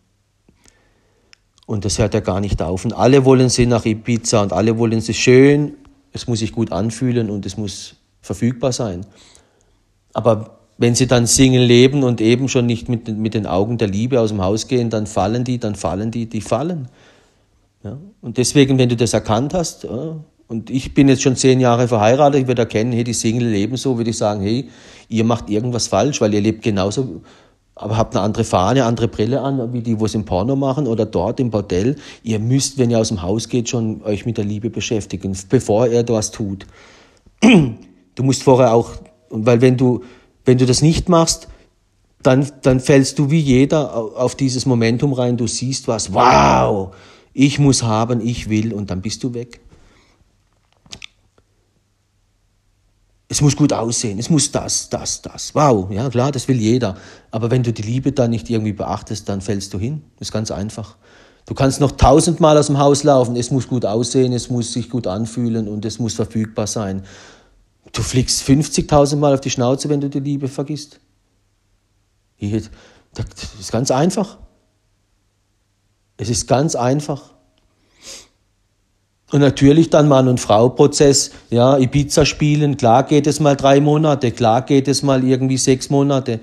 [1.67, 2.87] Und das hört ja gar nicht auf.
[2.87, 5.75] Und alle wollen sie nach Ibiza und alle wollen sie schön
[6.13, 9.07] es muss sich gut anfühlen und es muss verfügbar sein.
[10.13, 13.89] Aber wenn sie dann Single leben und eben schon nicht mit, mit den Augen der
[13.89, 16.89] Liebe aus dem Haus gehen, dann fallen die, dann fallen die, die fallen.
[17.83, 17.99] Ja?
[18.21, 19.87] Und deswegen, wenn du das erkannt hast,
[20.49, 23.77] und ich bin jetzt schon zehn Jahre verheiratet, ich würde erkennen, hey, die Single leben
[23.77, 24.69] so, würde ich sagen, hey,
[25.09, 27.21] ihr macht irgendwas falsch, weil ihr lebt genauso
[27.79, 30.87] aber habt eine andere Fahne, andere Brille an, wie die, wo es im Porno machen
[30.87, 31.97] oder dort im Bordell.
[32.25, 35.87] Ihr müsst, wenn ihr aus dem Haus geht, schon euch mit der Liebe beschäftigen, bevor
[35.87, 36.67] ihr was tut.
[38.15, 38.91] Du musst vorher auch,
[39.31, 40.03] weil wenn du,
[40.45, 41.47] wenn du das nicht machst,
[42.21, 46.93] dann, dann fällst du wie jeder auf dieses Momentum rein, du siehst was, wow,
[47.33, 49.61] ich muss haben, ich will, und dann bist du weg.
[53.31, 55.55] Es muss gut aussehen, es muss das, das, das.
[55.55, 56.97] Wow, ja klar, das will jeder.
[57.31, 60.03] Aber wenn du die Liebe dann nicht irgendwie beachtest, dann fällst du hin.
[60.19, 60.97] Das ist ganz einfach.
[61.45, 64.89] Du kannst noch tausendmal aus dem Haus laufen, es muss gut aussehen, es muss sich
[64.91, 67.05] gut anfühlen und es muss verfügbar sein.
[67.93, 71.01] Du fliegst 50.000 Mal auf die Schnauze, wenn du die Liebe vergisst.
[72.39, 73.27] Das
[73.59, 74.39] ist ganz einfach.
[76.19, 77.23] Es ist ganz einfach.
[79.31, 84.33] Und natürlich dann Mann- und Frau-Prozess, ja, Ibiza spielen, klar geht es mal drei Monate,
[84.33, 86.41] klar geht es mal irgendwie sechs Monate.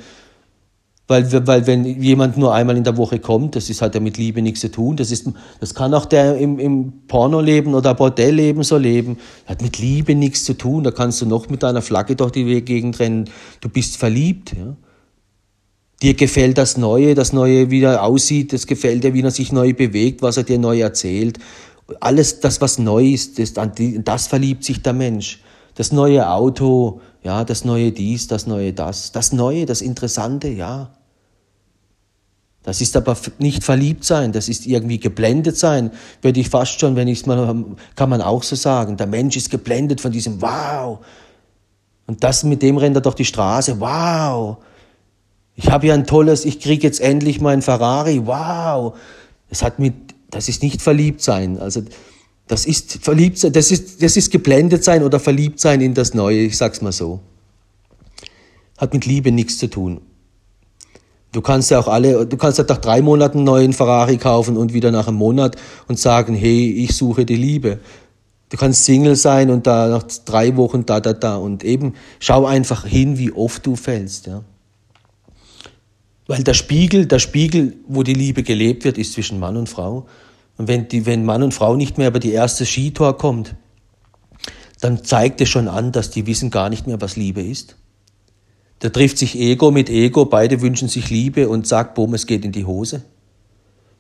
[1.08, 4.18] Weil, weil wenn jemand nur einmal in der Woche kommt, das ist, hat ja mit
[4.18, 4.96] Liebe nichts zu tun.
[4.96, 9.18] Das, ist, das kann auch der im, im Pornoleben oder Bordellleben so leben.
[9.46, 10.84] Hat mit Liebe nichts zu tun.
[10.84, 13.30] Da kannst du noch mit deiner Flagge durch die Gegend rennen.
[13.62, 14.54] Du bist verliebt.
[14.58, 14.76] Ja.
[16.06, 19.52] Dir gefällt das Neue, das Neue, wie er aussieht, das gefällt dir, wie er sich
[19.52, 21.40] neu bewegt, was er dir neu erzählt.
[22.00, 23.54] Alles das, was neu ist, das,
[24.04, 25.42] das verliebt sich der Mensch.
[25.74, 29.14] Das neue Auto, ja, das neue dies, das neue das.
[29.14, 30.92] Das Neue, das Interessante, ja.
[32.62, 35.90] Das ist aber nicht verliebt sein, das ist irgendwie geblendet sein,
[36.22, 38.96] würde ich fast schon, wenn ich es mal, kann man auch so sagen.
[38.96, 41.00] Der Mensch ist geblendet von diesem Wow.
[42.06, 43.80] Und das mit dem rennt er durch die Straße.
[43.80, 44.58] Wow.
[45.56, 48.22] Ich habe ja ein tolles, ich kriege jetzt endlich meinen Ferrari.
[48.26, 48.98] Wow.
[49.50, 49.94] Es hat mit,
[50.30, 51.58] das ist nicht verliebt sein.
[51.60, 51.82] Also,
[52.48, 56.14] das ist verliebt sein, das ist, das ist geblendet sein oder verliebt sein in das
[56.14, 56.40] Neue.
[56.40, 57.22] Ich sag's mal so.
[58.78, 60.02] Hat mit Liebe nichts zu tun.
[61.32, 64.58] Du kannst ja auch alle, du kannst ja nach drei Monaten einen neuen Ferrari kaufen
[64.58, 67.80] und wieder nach einem Monat und sagen, hey, ich suche die Liebe.
[68.50, 71.36] Du kannst Single sein und da nach drei Wochen da, da, da.
[71.38, 74.44] Und eben schau einfach hin, wie oft du fällst, ja.
[76.28, 80.08] Weil der Spiegel, der Spiegel, wo die Liebe gelebt wird, ist zwischen Mann und Frau.
[80.58, 83.56] Und wenn, die, wenn Mann und Frau nicht mehr über die erste Skitor kommt,
[84.82, 87.76] dann zeigt es schon an, dass die wissen gar nicht mehr, was Liebe ist.
[88.80, 92.44] Da trifft sich Ego mit Ego, beide wünschen sich Liebe und sagt, boom, es geht
[92.44, 93.04] in die Hose.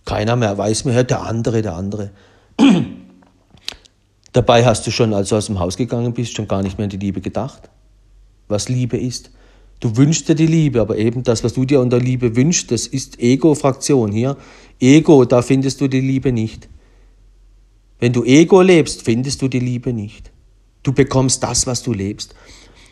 [0.04, 2.12] Keiner mehr weiß mehr, der andere, der andere.
[4.34, 6.86] Dabei hast du schon, als du aus dem Haus gegangen bist, schon gar nicht mehr
[6.86, 7.70] an die Liebe gedacht,
[8.48, 9.32] was Liebe ist.
[9.80, 12.88] Du wünschst dir die Liebe, aber eben das, was du dir unter Liebe wünschst, das
[12.88, 14.38] ist Ego-Fraktion hier.
[14.80, 16.70] Ego, da findest du die Liebe nicht.
[18.00, 20.32] Wenn du Ego lebst, findest du die Liebe nicht.
[20.84, 22.36] Du bekommst das, was du lebst.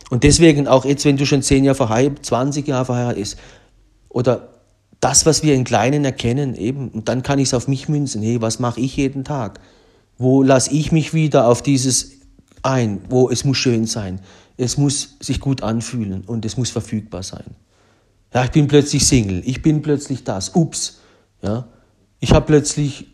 [0.10, 3.38] Und deswegen auch jetzt, wenn du schon zehn Jahre verheiratet, 20 Jahre verheiratet ist,
[4.10, 4.54] oder
[5.00, 8.22] das, was wir in Kleinen erkennen, eben, und dann kann ich es auf mich münzen.
[8.22, 9.60] Hey, was mache ich jeden Tag?
[10.18, 12.12] Wo lasse ich mich wieder auf dieses
[12.62, 13.02] ein?
[13.10, 14.22] Wo es muss schön sein,
[14.58, 17.56] es muss sich gut anfühlen und es muss verfügbar sein.
[18.34, 20.56] Ja, ich bin plötzlich Single, ich bin plötzlich das.
[20.56, 21.00] Ups,
[21.42, 21.68] ja,
[22.20, 23.08] ich habe plötzlich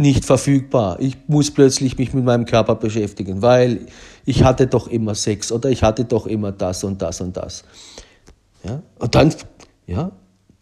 [0.00, 0.98] nicht verfügbar.
[1.00, 3.86] Ich muss plötzlich mich mit meinem Körper beschäftigen, weil
[4.24, 7.64] ich hatte doch immer Sex oder ich hatte doch immer das und das und das.
[8.64, 8.82] Ja?
[8.98, 9.34] Und dann,
[9.86, 10.12] ja,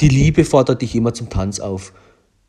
[0.00, 1.92] die Liebe fordert dich immer zum Tanz auf.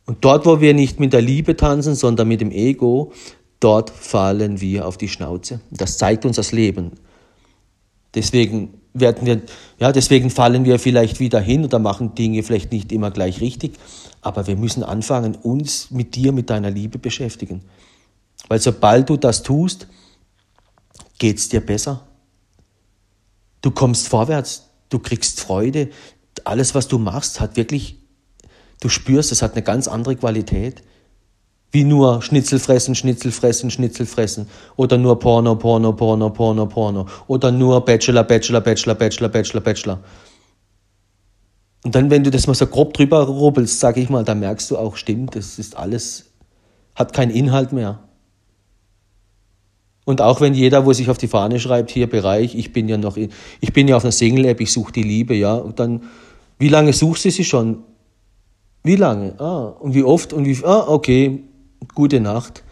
[0.04, 3.12] Und dort, wo wir nicht mit der Liebe tanzen, sondern mit dem Ego,
[3.60, 5.60] dort fallen wir auf die Schnauze.
[5.70, 6.92] Das zeigt uns das Leben.
[8.14, 9.42] Deswegen werden wir,
[9.78, 13.78] ja, deswegen fallen wir vielleicht wieder hin oder machen Dinge vielleicht nicht immer gleich richtig.
[14.20, 17.62] Aber wir müssen anfangen, uns mit dir, mit deiner Liebe beschäftigen.
[18.48, 19.86] Weil sobald du das tust,
[21.18, 22.06] geht es dir besser.
[23.62, 25.90] Du kommst vorwärts, du kriegst Freude.
[26.44, 27.98] Alles, was du machst, hat wirklich,
[28.80, 30.82] du spürst, es hat eine ganz andere Qualität.
[31.72, 34.48] Wie nur Schnitzel fressen, Schnitzel fressen, Schnitzel fressen.
[34.76, 37.06] Oder nur Porno, Porno, Porno, Porno, Porno.
[37.28, 40.00] Oder nur Bachelor, Bachelor, Bachelor, Bachelor, Bachelor, Bachelor.
[41.84, 44.70] Und dann, wenn du das mal so grob drüber rubbelst, sag ich mal, da merkst
[44.70, 46.26] du auch, stimmt, das ist alles,
[46.94, 48.00] hat keinen Inhalt mehr.
[50.04, 52.98] Und auch wenn jeder, wo sich auf die Fahne schreibt, hier Bereich, ich bin ja
[52.98, 56.02] noch, ich bin ja auf einer Single-App, ich suche die Liebe, ja, und dann,
[56.58, 57.84] wie lange suchst du sie schon?
[58.82, 59.38] Wie lange?
[59.38, 60.32] Ah, und wie oft?
[60.32, 61.44] Und wie, ah, okay,
[61.94, 62.62] gute Nacht.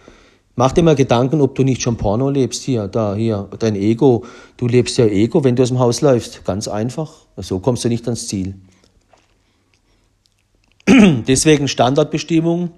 [0.57, 4.25] Mach dir mal Gedanken, ob du nicht schon Porno lebst hier, da, hier, dein Ego.
[4.57, 6.45] Du lebst ja Ego, wenn du aus dem Haus läufst.
[6.45, 7.13] Ganz einfach.
[7.37, 8.57] So kommst du nicht ans Ziel.
[10.89, 12.71] Deswegen Standardbestimmung.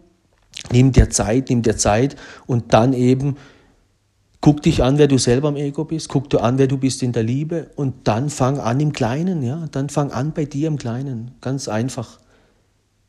[0.73, 2.17] Nimm dir Zeit, nimm dir Zeit
[2.47, 3.37] und dann eben
[4.41, 7.03] guck dich an, wer du selber im Ego bist, guck dir an, wer du bist
[7.03, 10.69] in der Liebe und dann fang an im Kleinen, ja, dann fang an bei dir
[10.69, 12.19] im Kleinen, ganz einfach.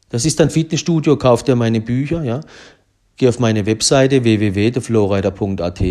[0.10, 2.42] Das ist ein Fitnessstudio, kauf dir meine Bücher, ja.
[3.18, 5.82] Geh auf meine Webseite www.theflowrider.at,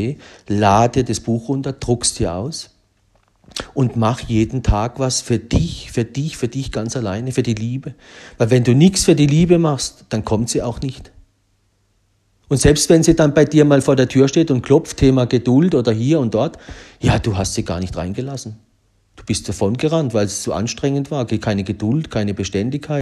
[0.48, 2.70] lade das Buch runter, druckst dir aus
[3.74, 7.54] und mach jeden Tag was für dich, für dich, für dich ganz alleine, für die
[7.54, 7.94] Liebe.
[8.38, 11.12] Weil wenn du nichts für die Liebe machst, dann kommt sie auch nicht.
[12.48, 15.26] Und selbst wenn sie dann bei dir mal vor der Tür steht und klopft, Thema
[15.26, 16.58] Geduld oder hier und dort,
[17.00, 18.56] ja, du hast sie gar nicht reingelassen.
[19.14, 22.98] Du bist davon gerannt, weil es so anstrengend war, keine Geduld, keine Beständigkeit.